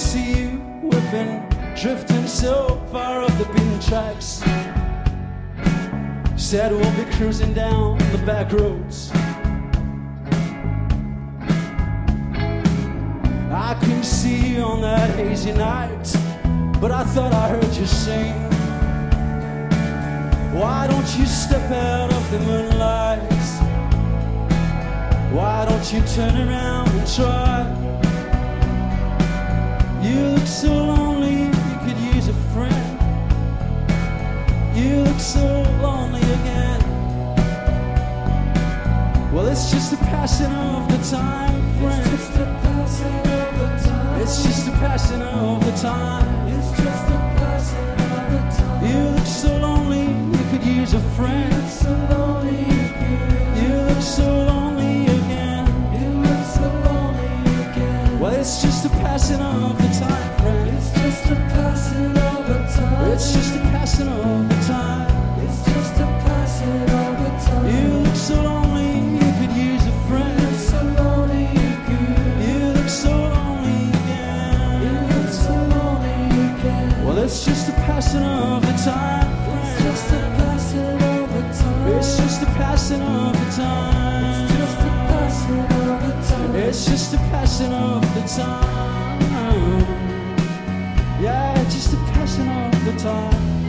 See 0.00 0.40
you 0.40 0.60
been 1.10 1.44
drifting 1.74 2.26
so 2.26 2.80
far 2.92 3.22
off 3.22 3.38
the 3.38 3.44
beaten 3.46 3.80
tracks. 3.80 4.42
Said 6.40 6.70
we'll 6.72 6.96
be 6.96 7.10
cruising 7.16 7.52
down 7.52 7.98
the 8.12 8.22
back 8.24 8.52
roads. 8.52 9.10
I 13.52 13.76
couldn't 13.80 14.04
see 14.04 14.54
you 14.54 14.62
on 14.62 14.80
that 14.82 15.10
hazy 15.16 15.52
night, 15.52 16.16
but 16.80 16.92
I 16.92 17.02
thought 17.04 17.32
I 17.32 17.48
heard 17.48 17.74
you 17.74 17.86
sing. 17.86 18.34
Why 20.54 20.86
don't 20.86 21.18
you 21.18 21.26
step 21.26 21.70
out 21.72 22.12
of 22.12 22.30
the 22.30 22.38
moonlight? 22.40 23.20
Why 25.32 25.66
don't 25.68 25.92
you 25.92 26.00
turn 26.14 26.48
around 26.48 26.88
and 26.88 27.06
try? 27.14 28.09
You 30.02 30.16
look 30.28 30.46
so 30.46 30.72
lonely, 30.72 31.44
you 31.44 31.78
could 31.84 31.98
use 32.14 32.28
a 32.28 32.32
friend. 32.54 32.98
You 34.74 35.02
look 35.02 35.20
so 35.20 35.44
lonely 35.82 36.22
again. 36.22 36.80
Well, 39.30 39.46
it's 39.48 39.70
just 39.70 39.92
a 39.92 39.98
passing 39.98 40.50
of 40.50 40.88
the 40.90 40.96
time, 41.16 41.60
friend. 41.78 42.14
It's 42.14 42.28
just 42.28 42.40
a 42.40 42.46
passing 42.62 43.14
of 43.14 43.58
the 43.58 43.88
time. 43.88 44.22
It's 44.22 44.42
just 44.42 44.68
a 44.68 44.72
passing 44.72 45.20
of 45.20 45.64
the 45.66 45.72
time. 45.72 46.48
It's 46.48 46.70
just 46.70 47.06
a 47.06 47.18
passing 47.36 47.90
of 47.90 48.32
the 48.32 48.42
time. 48.56 48.86
You 48.86 49.10
look 49.10 49.26
so 49.26 49.54
lonely, 49.58 50.06
you 50.38 50.44
could 50.50 50.64
use 50.64 50.94
a 50.94 51.00
friend. 51.14 51.52
You 51.52 51.60
look 51.60 51.70
so 51.70 51.90
lonely. 52.10 52.64
You 53.60 53.68
look 53.82 54.02
so 54.02 54.24
lonely 54.24 54.49
it's 58.40 58.62
just 58.62 58.86
a 58.86 58.88
passing 58.88 59.38
of 59.38 59.76
the 59.76 59.88
time, 60.00 60.38
friend. 60.38 60.70
It's 60.70 60.90
just 60.92 61.30
a 61.30 61.36
passing 61.52 62.16
of 62.16 62.48
the 62.48 62.58
time. 62.74 63.12
It's 63.12 63.32
just 63.34 63.54
a 63.54 63.60
passing 63.68 64.08
of 64.08 64.48
the 64.48 64.54
time. 64.66 65.40
It's 65.44 65.62
just 65.66 65.94
a 66.00 66.06
passing 66.24 66.82
of 67.02 67.14
the 67.22 67.30
time. 67.44 67.66
You 67.68 67.98
look 67.98 68.16
so 68.16 68.42
lonely, 68.42 68.92
you 69.18 69.28
could 69.38 69.54
use 69.54 69.84
a 69.86 69.92
friend. 70.08 70.40
You 70.40 70.46
look 70.46 70.58
so 70.58 70.80
lonely 71.00 71.44
again. 71.52 72.40
You 72.48 72.72
look 72.72 72.88
so 72.88 73.10
lonely 73.10 73.90
again. 74.00 74.82
You 74.84 74.94
look 75.16 75.32
so 75.44 75.54
lonely 75.76 76.16
again. 76.48 77.04
Well, 77.04 77.18
it's 77.18 77.44
just 77.44 77.68
a 77.68 77.72
passing 77.84 78.22
of 78.22 78.62
the 78.62 78.72
time, 78.88 79.28
friend. 79.44 79.68
It's 79.68 79.82
just 79.84 80.12
a 80.14 80.20
passing 80.40 81.02
of 81.12 81.28
the 81.36 81.42
time. 81.62 81.92
It's 81.92 82.16
just 82.16 82.42
a 82.42 82.46
passing 82.56 83.02
of 83.02 83.19
It's 86.80 86.88
just 86.88 87.12
a 87.12 87.18
passing 87.28 87.74
of 87.74 88.00
the 88.14 88.22
time. 88.22 89.20
Yeah, 91.20 91.60
it's 91.60 91.74
just 91.74 91.92
a 91.92 91.96
passing 92.14 92.48
of 92.48 92.84
the 92.86 92.92
time. 92.98 93.59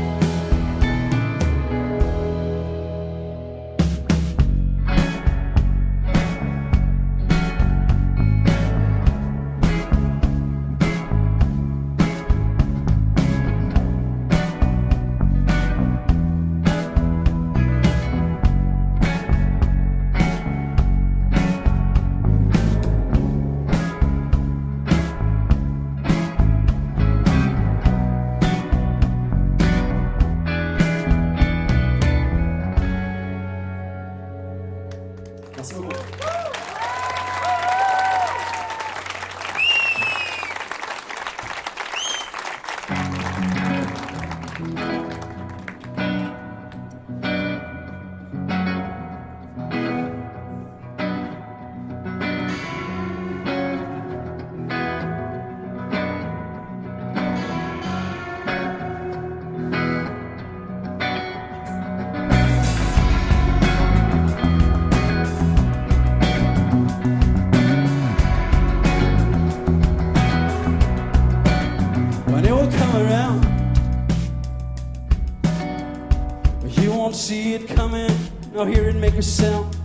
Nor 78.63 78.69
hear 78.71 78.89
it 78.89 78.95
make 78.95 79.15
a 79.15 79.21
sound. 79.23 79.75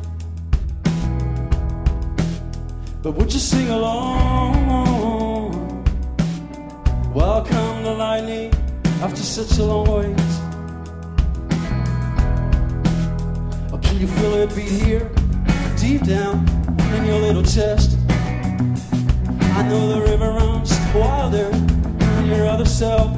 But 3.02 3.12
would 3.12 3.32
you 3.32 3.38
sing 3.38 3.70
along? 3.70 4.66
Welcome 7.14 7.84
the 7.84 7.94
lightning 7.94 8.52
after 9.00 9.22
such 9.22 9.56
a 9.58 9.64
long 9.64 9.86
wait. 9.88 10.16
Can 13.80 13.98
you 13.98 14.08
feel 14.08 14.34
it 14.34 14.54
beat 14.54 14.68
here, 14.84 15.10
deep 15.78 16.02
down 16.02 16.46
in 16.96 17.06
your 17.06 17.20
little 17.20 17.44
chest? 17.44 17.98
I 19.58 19.62
know 19.68 19.88
the 19.94 20.02
river 20.02 20.32
runs 20.32 20.78
wilder 20.94 21.48
than 21.48 22.26
your 22.26 22.46
other 22.46 22.66
self. 22.66 23.16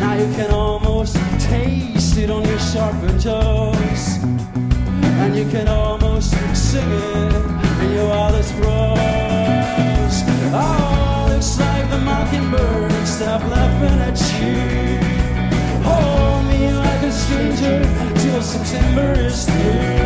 Now 0.00 0.14
you 0.14 0.26
can 0.34 0.50
almost 0.50 1.14
taste 1.38 2.18
it 2.18 2.30
on 2.30 2.44
your 2.44 2.58
sharpened 2.58 3.20
jaws. 3.20 3.91
And 5.22 5.36
you 5.36 5.48
can 5.48 5.68
almost 5.68 6.32
sing 6.52 6.90
it 6.90 7.34
in 7.82 7.92
your 7.94 8.08
wildest 8.08 8.54
throes. 8.54 10.16
Oh, 10.52 11.32
it's 11.36 11.60
like 11.60 11.88
the 11.90 11.98
mockingbird 11.98 13.06
stop 13.06 13.40
laughing 13.42 14.00
at 14.08 14.18
you. 14.40 14.98
Hold 15.88 16.44
me 16.48 16.72
like 16.72 17.02
a 17.02 17.12
stranger 17.12 17.78
till 18.20 18.42
September 18.42 19.12
is 19.12 19.44
through. 19.44 20.02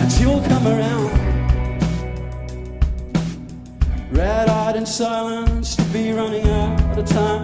and 0.00 0.12
she'll 0.12 0.42
come 0.42 0.66
around. 0.66 1.03
Silence 4.94 5.74
to 5.74 5.82
be 5.86 6.12
running 6.12 6.48
out 6.48 6.96
of 6.96 7.04
time. 7.04 7.42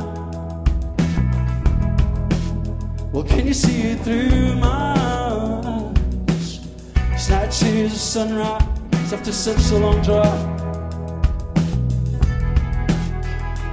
Well, 3.11 3.25
can 3.25 3.45
you 3.49 3.55
see 3.55 3.91
it 3.91 3.99
through 4.03 4.55
my 4.55 4.95
eyes? 4.97 6.61
Snatches 7.19 7.93
of 7.93 7.99
sunrise 7.99 9.13
after 9.13 9.33
such 9.33 9.73
a 9.73 9.79
long 9.79 10.01
drive. 10.01 10.27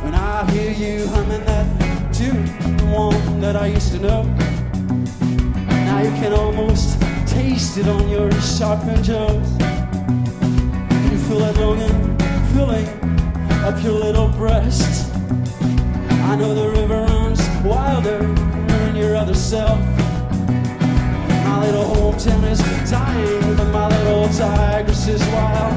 And 0.06 0.16
I 0.16 0.50
hear 0.50 0.72
you 0.72 1.08
humming 1.10 1.46
that 1.46 1.68
tune, 2.12 2.46
the 2.78 2.86
one 2.86 3.40
that 3.42 3.56
I 3.56 3.68
used 3.68 3.92
to 3.92 4.00
know. 4.00 4.24
Now 5.86 6.02
you 6.02 6.10
can 6.20 6.34
almost 6.34 7.00
taste 7.28 7.78
it 7.78 7.88
on 7.88 8.10
your 8.10 8.32
sharpened 8.42 9.04
jaws. 9.04 9.52
You 11.12 11.18
feel 11.28 11.40
that 11.46 11.56
longing 11.58 12.18
filling 12.56 13.17
up 13.68 13.84
your 13.84 14.00
little 14.00 14.30
breast. 14.30 15.12
I 16.32 16.38
know 16.38 16.56
the 16.56 16.70
river 16.70 17.02
runs 17.02 17.42
wilder 17.66 18.20
than 18.20 18.96
your 18.96 19.14
other 19.18 19.34
self. 19.34 19.78
My 21.44 21.60
little 21.66 21.84
hometown 21.84 22.50
is 22.50 22.60
dying, 22.90 23.58
but 23.58 23.70
my 23.74 23.90
little 23.90 24.30
tigress 24.30 25.10
is 25.10 25.22
wild. 25.36 25.74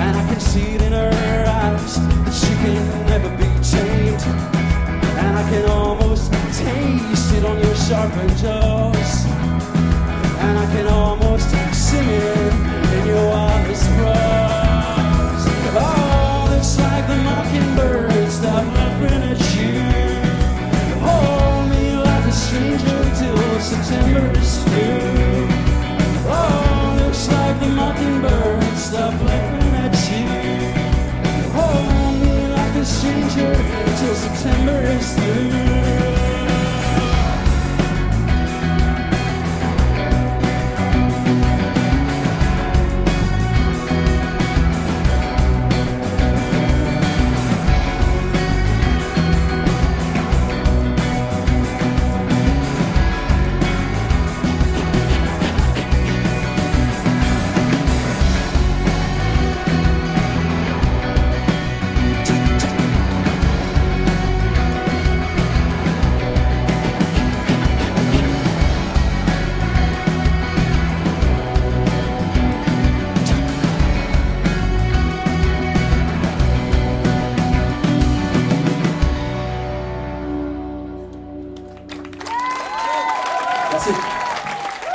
And 0.00 0.16
I 0.16 0.26
can 0.26 0.40
see 0.40 0.76
it 0.76 0.80
in 0.80 0.92
her 0.92 1.44
eyes 1.46 1.96
that 1.96 2.32
she 2.32 2.54
can 2.64 3.06
never 3.12 3.28
be 3.36 3.50
tamed. 3.62 4.22
And 5.20 5.36
I 5.36 5.50
can 5.50 5.68
almost 5.68 6.32
taste 6.32 7.34
it 7.34 7.44
on 7.44 7.58
your 7.62 7.74
sharpened 7.74 8.36
jaws. 8.38 9.26
And 10.46 10.58
I 10.58 10.66
can 10.72 10.86
almost 10.86 11.25
are 28.98 29.12
blinking 29.18 29.74
at 29.84 29.94
you. 30.10 30.26
Oh, 31.54 31.88
I 32.00 32.12
mean, 32.22 32.50
I 32.52 32.66
can 32.72 32.84
change 32.84 33.36
it 33.36 33.98
till 33.98 34.14
September 34.14 34.80
is 34.82 35.14
through. 35.14 36.25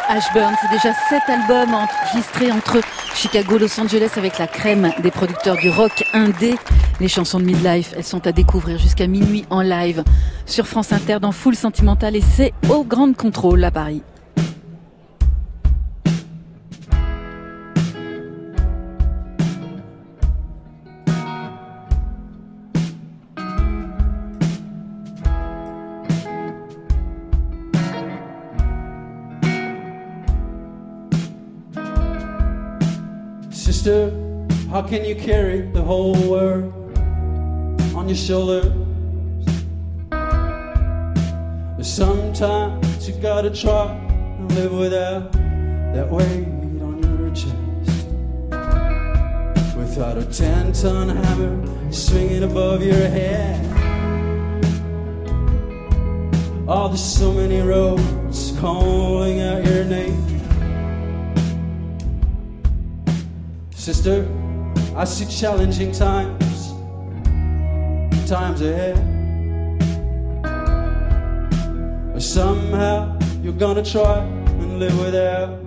Ashburn, 0.09 0.55
c'est 0.61 0.69
déjà 0.71 0.93
sept 1.09 1.21
albums 1.27 1.73
enregistrés 1.73 2.51
entre 2.51 2.81
Chicago, 3.13 3.57
Los 3.57 3.79
Angeles 3.79 4.11
avec 4.17 4.39
la 4.39 4.47
crème 4.47 4.91
des 5.01 5.11
producteurs 5.11 5.55
du 5.57 5.69
rock 5.69 6.03
indé. 6.13 6.55
Les 6.99 7.07
chansons 7.07 7.39
de 7.39 7.45
Midlife, 7.45 7.93
elles 7.95 8.03
sont 8.03 8.25
à 8.27 8.31
découvrir 8.31 8.77
jusqu'à 8.77 9.07
minuit 9.07 9.45
en 9.49 9.61
live 9.61 10.03
sur 10.45 10.67
France 10.67 10.91
Inter 10.91 11.19
dans 11.21 11.31
Full 11.31 11.55
Sentimental 11.55 12.15
et 12.15 12.21
c'est 12.21 12.53
au 12.69 12.83
Grand 12.83 13.15
Contrôle 13.15 13.63
à 13.63 13.71
Paris. 13.71 14.01
Sister, 33.81 34.11
how 34.69 34.83
can 34.83 35.03
you 35.03 35.15
carry 35.15 35.61
the 35.61 35.81
whole 35.81 36.13
world 36.29 36.71
on 37.95 38.07
your 38.07 38.15
shoulders? 38.15 38.71
Sometimes 41.81 43.09
you 43.09 43.15
gotta 43.15 43.49
try 43.49 43.91
and 43.91 44.51
live 44.53 44.71
without 44.71 45.31
that 45.95 46.07
weight 46.11 46.45
on 46.85 47.01
your 47.01 47.31
chest. 47.33 48.05
Without 49.75 50.19
a 50.19 50.25
10 50.25 50.73
ton 50.73 51.09
hammer 51.09 51.91
swinging 51.91 52.43
above 52.43 52.83
your 52.83 52.93
head. 52.93 53.65
Oh, 56.67 56.87
there's 56.89 57.03
so 57.03 57.33
many 57.33 57.61
roads 57.61 58.53
calling 58.59 59.41
out 59.41 59.65
your 59.65 59.85
name. 59.85 60.30
Sister, 63.81 64.29
I 64.95 65.05
see 65.05 65.25
challenging 65.25 65.91
times, 65.91 66.73
times 68.29 68.61
ahead. 68.61 68.95
But 72.13 72.21
somehow 72.21 73.17
you're 73.41 73.53
gonna 73.53 73.83
try 73.83 74.19
and 74.19 74.77
live 74.77 74.95
without 74.99 75.57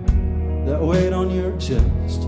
that 0.65 0.81
weight 0.81 1.11
on 1.11 1.29
your 1.29 1.51
chest. 1.57 2.21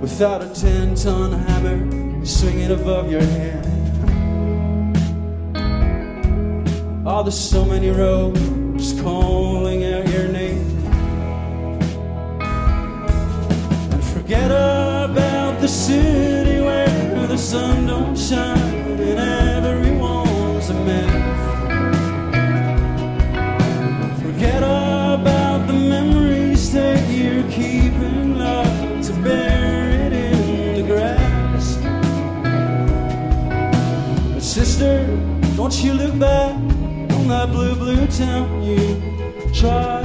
Without 0.00 0.40
a 0.40 0.48
10 0.54 0.94
ton 0.94 1.32
hammer 1.32 2.24
swinging 2.24 2.70
above 2.70 3.10
your 3.10 3.22
head. 3.22 3.66
Oh, 7.04 7.24
there's 7.24 7.36
so 7.36 7.64
many 7.64 7.90
roads 7.90 8.92
calling 9.00 9.84
out 9.84 10.06
your 10.10 10.28
name. 10.28 10.77
Forget 14.28 14.50
about 14.50 15.58
the 15.58 15.66
city 15.66 16.60
where 16.60 17.26
the 17.26 17.38
sun 17.38 17.86
don't 17.86 18.14
shine 18.14 19.00
and 19.00 19.64
everyone's 19.64 20.68
a 20.68 20.74
mess. 20.84 21.40
Forget 24.20 24.62
about 24.62 25.66
the 25.66 25.72
memories 25.72 26.70
that 26.74 27.08
you're 27.08 27.50
keeping 27.50 28.36
love 28.38 29.06
to 29.06 29.14
bury 29.22 29.96
in 29.96 30.74
the 30.74 30.82
grass. 30.86 31.76
But 34.34 34.42
sister, 34.42 35.06
don't 35.56 35.82
you 35.82 35.94
look 35.94 36.18
back 36.18 36.54
on 37.16 37.28
that 37.28 37.48
blue, 37.50 37.74
blue 37.74 38.06
town 38.08 38.62
you 38.62 39.00
try 39.54 39.97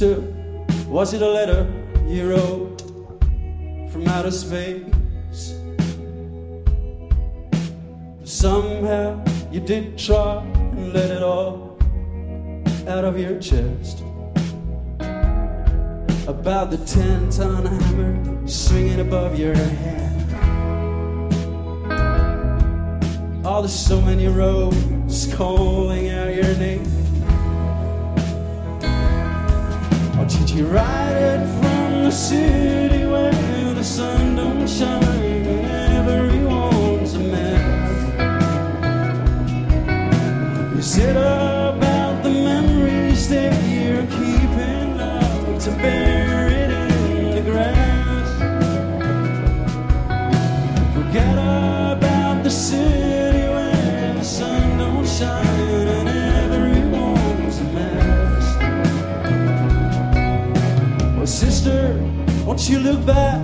Sister, 0.00 0.22
was 0.88 1.12
it 1.12 1.20
a 1.20 1.28
letter 1.28 1.70
you 2.06 2.30
wrote 2.30 2.80
from 3.92 4.08
outer 4.08 4.30
space? 4.30 5.60
Somehow 8.24 9.22
you 9.52 9.60
did 9.60 9.98
try 9.98 10.38
and 10.38 10.94
let 10.94 11.10
it 11.10 11.22
all 11.22 11.76
out 12.88 13.04
of 13.04 13.18
your 13.18 13.38
chest. 13.40 14.02
About 16.26 16.70
the 16.70 16.80
10 16.86 17.28
ton 17.28 17.66
hammer 17.66 18.48
swinging 18.48 19.00
above 19.00 19.38
your 19.38 19.54
head. 19.54 20.16
Oh, 23.44 23.60
there's 23.60 23.74
so 23.74 24.00
many 24.00 24.28
roads 24.28 25.28
calling 25.34 26.08
out 26.08 26.34
your 26.34 26.56
name. 26.56 26.99
Did 30.30 30.50
you 30.50 30.66
write 30.66 31.12
it 31.12 31.46
from 31.60 32.04
the 32.04 32.10
city 32.10 33.04
where 33.04 33.74
the 33.74 33.82
sun 33.84 34.36
don't 34.36 34.68
shine? 34.68 35.02
And 35.02 36.08
everyone's 36.08 36.79
back 63.06 63.39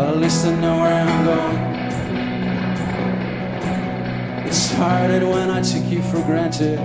But 0.00 0.08
at 0.14 0.16
least 0.16 0.46
I 0.46 0.54
know 0.58 0.78
where 0.78 0.94
I'm 0.94 1.24
going. 1.26 1.58
It 4.48 4.54
started 4.54 5.22
when 5.22 5.50
I 5.50 5.60
took 5.60 5.84
you 5.92 6.00
for 6.00 6.22
granted. 6.22 6.78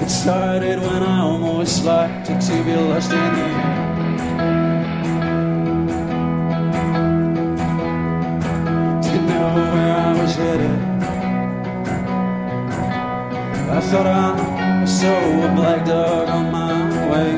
It 0.00 0.08
started 0.08 0.78
when 0.80 1.02
I 1.02 1.20
almost 1.20 1.84
liked 1.84 2.30
it 2.30 2.40
to 2.40 2.64
be 2.64 2.74
lost 2.74 3.12
in 3.12 3.18
the 3.18 3.42
air. 3.42 3.62
Didn't 9.02 9.26
know 9.28 9.48
where 9.74 9.96
I 10.08 10.12
was 10.18 10.34
headed. 10.36 10.78
I 13.76 13.80
thought 13.90 14.06
I 14.06 14.84
saw 14.86 15.18
a 15.44 15.54
black 15.54 15.84
dog 15.84 16.28
on 16.30 16.50
my 16.50 17.10
way. 17.10 17.32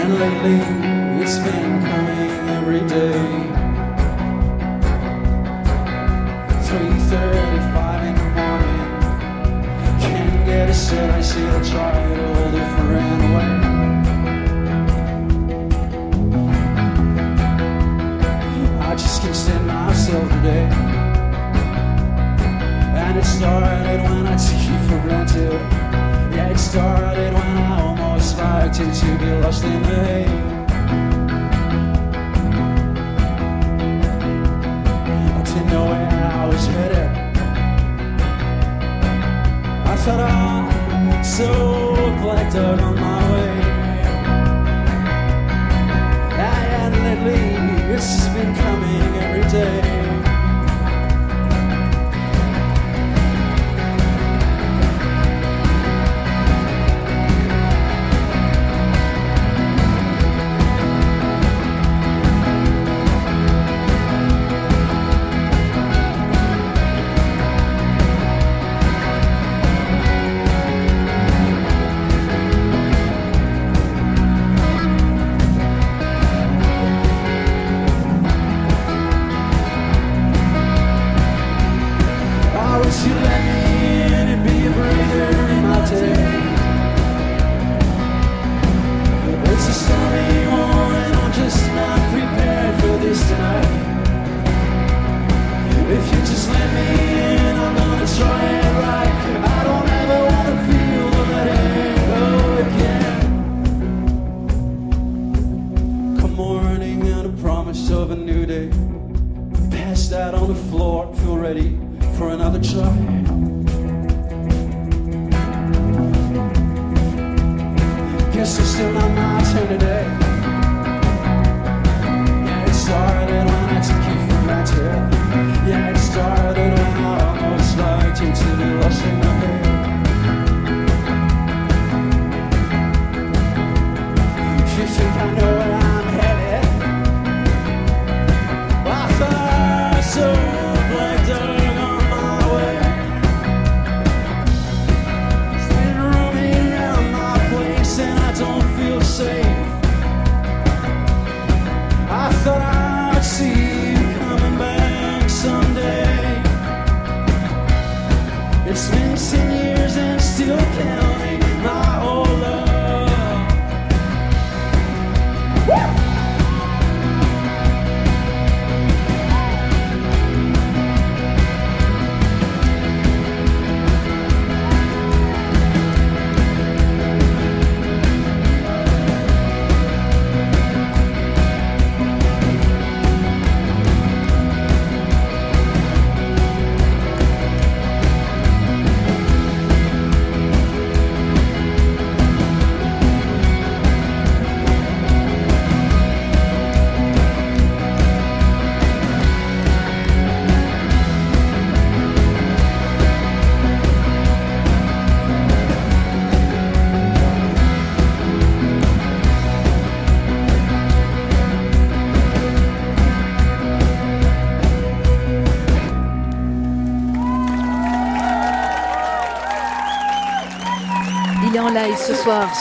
And 0.00 0.10
lately 0.20 0.95
it's 1.28 1.38
been 1.38 1.82
coming 1.82 2.30
every 2.56 2.82
day. 2.86 3.18
3.35 6.62 8.06
in 8.08 8.14
the 8.14 8.26
morning. 8.38 8.86
Can't 10.02 10.46
get 10.46 10.70
a 10.70 10.74
sit, 10.74 11.10
I 11.10 11.20
see 11.22 11.44
I 11.44 11.62
try 11.64 11.94
to 12.14 12.26
hold 12.32 12.54
it 12.62 12.68
for. 12.74 12.86
I 18.88 18.94
just 18.94 19.22
can't 19.22 19.34
stand 19.34 19.66
myself 19.66 20.28
today. 20.30 20.68
And 23.02 23.18
it 23.18 23.24
started 23.24 24.00
when 24.04 24.26
I 24.28 24.36
took 24.36 24.62
you 24.68 24.78
for 24.86 24.98
granted. 25.02 25.60
Yeah, 26.36 26.50
it 26.50 26.58
started 26.58 27.32
when 27.34 27.58
I 27.58 27.82
almost 27.82 28.38
liked 28.38 28.78
it 28.78 28.94
to 28.94 29.18
be 29.18 29.30
lost 29.42 29.64
in 29.64 29.82
the 29.82 30.04
hay. 30.06 30.55
I 36.46 36.48
was 36.48 36.66
headed. 36.66 37.10
I 39.84 39.96
I 40.20 41.22
saw 41.22 41.94
a 41.94 42.22
black 42.22 42.52
dog 42.52 42.80
on 42.82 42.94
my 42.94 43.32
way. 43.32 43.50
And 46.38 46.94
lately, 47.02 47.94
it's 47.94 48.06
just 48.14 48.32
been 48.32 48.54
coming 48.54 49.16
every 49.24 49.50
day. 49.50 50.15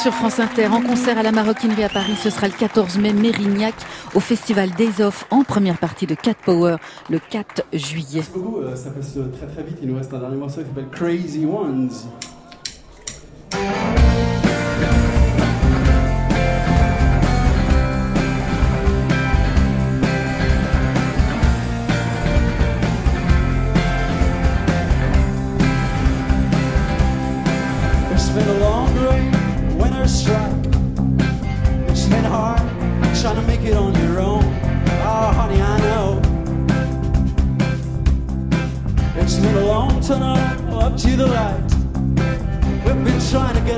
Sur 0.04 0.14
France 0.14 0.40
Inter 0.40 0.68
en 0.68 0.82
concert 0.82 1.18
à 1.18 1.24
la 1.24 1.32
Maroquinerie 1.32 1.84
à 1.86 1.90
Paris. 1.90 2.16
Ce 2.22 2.30
sera 2.30 2.48
le 2.48 2.54
14 2.54 3.00
mai, 3.00 3.14
Mérignac, 3.14 3.74
au 4.14 4.20
festival 4.20 4.70
Days 4.72 5.02
Off 5.02 5.26
en 5.32 5.44
première 5.44 5.80
partie 5.80 6.06
de 6.06 6.14
Cat 6.14 6.36
Power 6.46 6.76
le 7.10 7.18
4 7.18 7.64
juillet. 7.74 8.22
Merci 8.22 8.32
beaucoup, 8.36 8.60
euh, 8.60 8.76
ça 8.76 8.92
passe 8.92 9.18
euh, 9.18 9.32
très 9.36 9.48
très 9.48 9.64
vite. 9.64 9.78
Il 9.82 9.90
nous 9.90 9.98
reste 9.98 10.14
un 10.14 10.20
dernier 10.20 10.38
morceau 10.38 10.62
qui 10.62 10.68
s'appelle 10.68 10.90
Crazy 10.92 11.46
Ones. 11.46 11.90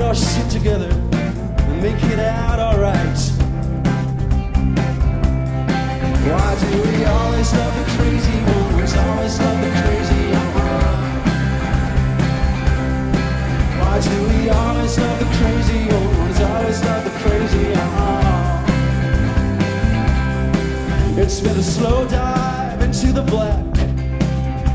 Our 0.08 0.14
shit 0.14 0.48
together 0.50 0.88
and 0.88 1.82
make 1.82 2.02
it 2.04 2.18
out 2.18 2.58
alright. 2.58 3.18
Why 6.30 6.56
do 6.62 6.68
we 6.80 7.04
always 7.04 7.52
love 7.52 7.74
the 7.76 7.84
crazy 7.92 8.38
ones? 8.40 8.96
Always 8.96 9.38
love 9.38 9.60
the 9.60 9.70
crazy 9.82 10.32
uh-huh. 10.32 10.96
Why 13.80 14.00
do 14.00 14.16
we 14.32 14.48
always 14.48 14.98
love 14.98 15.18
the 15.18 15.28
crazy 15.36 15.80
ones? 15.92 16.40
Always 16.40 16.82
love 16.84 17.04
the 17.04 17.10
crazy 17.20 17.74
uh-huh. 17.74 18.64
It's 21.20 21.40
been 21.40 21.58
a 21.58 21.62
slow 21.62 22.08
dive 22.08 22.80
into 22.80 23.12
the 23.12 23.24
black. 23.24 23.62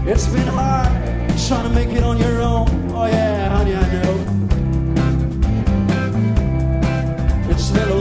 It's 0.06 0.28
been 0.28 0.46
hard 0.46 0.94
trying 1.48 1.64
to 1.64 1.74
make 1.74 1.90
it 1.90 2.04
on 2.04 2.20
your 2.20 2.40
own. 2.40 2.68
Oh 2.92 3.08
yeah, 3.08 3.50
honey, 3.50 3.74
I 3.76 3.92
know. 3.94 4.43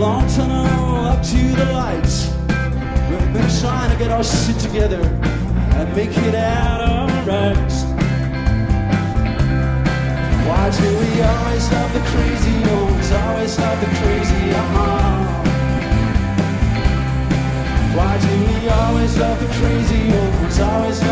Long 0.02 0.26
tunnel 0.26 1.06
up 1.06 1.22
to 1.22 1.40
the 1.54 1.64
lights. 1.72 2.26
We've 3.08 3.32
been 3.32 3.50
trying 3.60 3.90
to 3.92 3.96
get 3.96 4.10
our 4.10 4.24
shit 4.24 4.58
together 4.58 5.00
and 5.78 5.94
make 5.94 6.16
it 6.28 6.34
out 6.34 6.80
alright. 6.80 7.72
Why 10.48 10.64
do 10.80 10.88
we 11.02 11.10
always 11.22 11.64
love 11.70 11.92
the 11.98 12.04
crazy 12.12 12.56
ones? 12.74 13.12
Always 13.12 13.56
love 13.60 13.78
the 13.80 13.90
crazy, 14.00 14.44
uh-huh. 14.60 15.12
Why 17.96 18.12
do 18.26 18.32
we 18.48 18.68
always 18.80 19.16
love 19.18 19.38
the 19.38 19.50
crazy 19.58 20.02
ones? 20.10 20.58
Always 20.58 21.00
love 21.04 21.11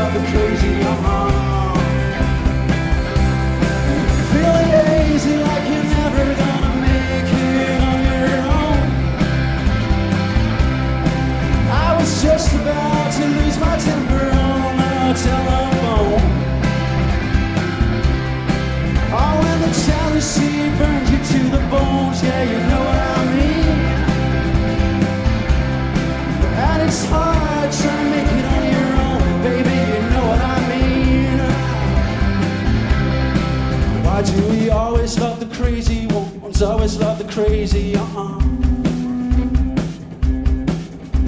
ones? 36.61 36.63
Always 36.63 36.97
love 36.99 37.19
the 37.19 37.33
crazy, 37.33 37.97
uh-uh. 37.97 38.41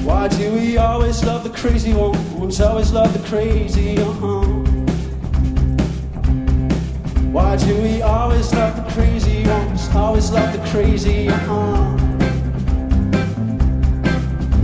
Why 0.04 0.28
do 0.28 0.52
we 0.52 0.76
always 0.78 1.24
love 1.24 1.44
the 1.44 1.50
crazy 1.50 1.94
ones? 1.94 2.60
Always 2.60 2.92
love 2.92 3.12
the 3.12 3.28
crazy, 3.28 3.98
uh-huh. 3.98 4.42
Why 7.32 7.56
do 7.56 7.82
we 7.82 8.02
always 8.02 8.52
love 8.52 8.76
the 8.76 8.90
crazy 8.92 9.46
ones? 9.46 9.88
Always 9.94 10.30
love 10.30 10.52
the 10.52 10.70
crazy, 10.70 11.28
uh-huh. 11.28 11.98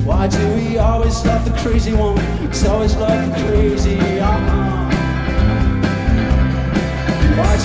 Why 0.04 0.26
do 0.28 0.54
we 0.54 0.78
always 0.78 1.24
love 1.24 1.44
the 1.44 1.56
crazy 1.62 1.94
ones? 1.94 2.64
Always 2.64 2.96
love 2.96 3.30
the 3.30 3.46
crazy, 3.46 3.98
uh-huh. 4.20 4.67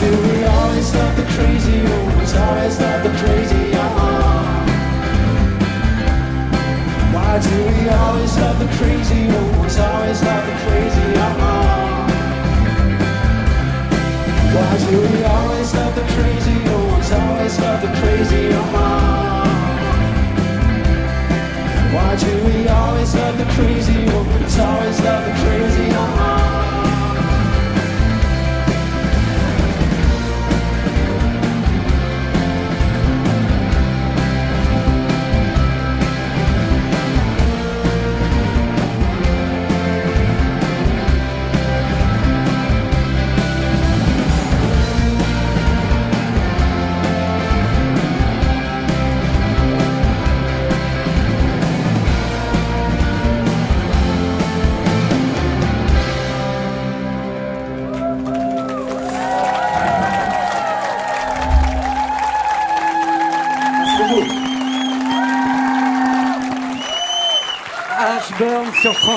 We 0.10 0.44
always 0.46 0.94
love 0.94 1.16
the 1.16 1.24
crazy 1.36 1.82
ones? 1.84 2.34
Always 2.34 2.80
love 2.80 3.04
the 3.04 3.10
crazy, 3.22 3.74
uh-huh. 3.74 4.44
Why 7.14 7.40
do 7.40 7.56
we 7.72 7.90
always 7.90 8.38
love 8.38 8.60
the 8.60 8.68
crazy 8.78 9.28
ones? 9.28 9.78
Always 9.78 9.93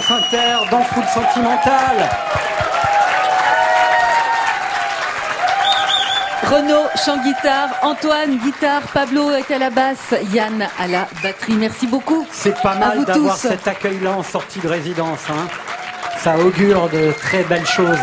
France 0.07 0.23
Inter 0.23 0.71
dans 0.71 0.83
Foot 0.83 1.05
Sentimental. 1.13 2.09
Renaud, 6.45 6.87
chant 7.05 7.19
guitare, 7.25 7.71
Antoine, 7.83 8.39
guitare, 8.39 8.83
Pablo 8.95 9.33
est 9.33 9.51
à 9.51 9.59
la 9.59 9.71
basse, 9.71 10.15
Yann 10.33 10.69
à 10.79 10.87
la 10.87 11.09
batterie. 11.25 11.55
Merci 11.55 11.89
beaucoup. 11.89 12.25
C'est 12.31 12.61
pas 12.63 12.77
mal 12.77 13.05
d'avoir 13.05 13.37
cet 13.37 13.67
accueil-là 13.67 14.13
en 14.13 14.23
sortie 14.23 14.61
de 14.61 14.69
résidence. 14.69 15.19
hein. 15.29 15.49
Ça 16.23 16.37
augure 16.39 16.89
de 16.89 17.13
très 17.21 17.43
belles 17.43 17.67
choses. 17.67 17.99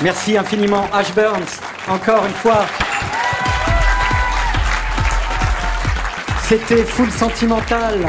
Merci 0.00 0.38
infiniment, 0.38 0.88
Ashburns, 0.94 1.60
encore 1.88 2.24
une 2.24 2.32
fois. 2.32 2.64
C'était 6.48 6.84
Full 6.84 7.10
Sentimental. 7.10 8.06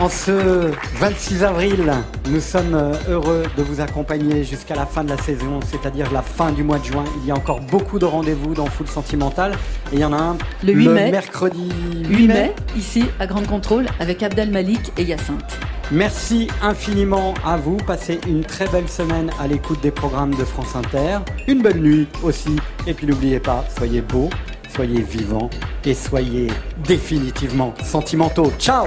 En 0.00 0.08
ce 0.08 0.70
26 0.94 1.42
avril, 1.42 1.92
nous 2.30 2.40
sommes 2.40 2.74
euh, 2.74 2.92
heureux 3.08 3.42
de 3.56 3.62
vous 3.64 3.80
accompagner 3.80 4.44
jusqu'à 4.44 4.76
la 4.76 4.86
fin 4.86 5.02
de 5.02 5.08
la 5.08 5.18
saison, 5.18 5.58
c'est-à-dire 5.68 6.12
la 6.12 6.22
fin 6.22 6.52
du 6.52 6.62
mois 6.62 6.78
de 6.78 6.84
juin. 6.84 7.02
Il 7.20 7.26
y 7.26 7.32
a 7.32 7.34
encore 7.34 7.60
beaucoup 7.60 7.98
de 7.98 8.04
rendez-vous 8.04 8.54
dans 8.54 8.66
Full 8.66 8.86
Sentimental. 8.86 9.54
Et 9.92 9.96
il 9.96 9.98
y 9.98 10.04
en 10.04 10.12
a 10.12 10.16
un 10.16 10.38
Le 10.62 10.72
8 10.72 10.88
mai. 10.88 11.10
mercredi 11.10 11.68
8 12.08 12.28
mai, 12.28 12.54
ici 12.76 13.06
à 13.18 13.26
Grande 13.26 13.48
Contrôle, 13.48 13.86
avec 13.98 14.22
Abdel 14.22 14.52
Malik 14.52 14.92
et 14.98 15.02
Hyacinthe. 15.02 15.58
Merci 15.90 16.46
infiniment 16.62 17.34
à 17.44 17.56
vous. 17.56 17.76
Passez 17.78 18.20
une 18.28 18.44
très 18.44 18.68
belle 18.68 18.88
semaine 18.88 19.30
à 19.40 19.48
l'écoute 19.48 19.80
des 19.82 19.90
programmes 19.90 20.34
de 20.36 20.44
France 20.44 20.76
Inter. 20.76 21.18
Une 21.48 21.60
bonne 21.60 21.80
nuit 21.80 22.06
aussi. 22.22 22.54
Et 22.86 22.94
puis 22.94 23.08
n'oubliez 23.08 23.40
pas, 23.40 23.64
soyez 23.76 24.02
beaux, 24.02 24.30
soyez 24.72 25.02
vivants 25.02 25.50
et 25.84 25.94
soyez 25.94 26.46
définitivement 26.86 27.74
sentimentaux. 27.82 28.52
Ciao 28.60 28.86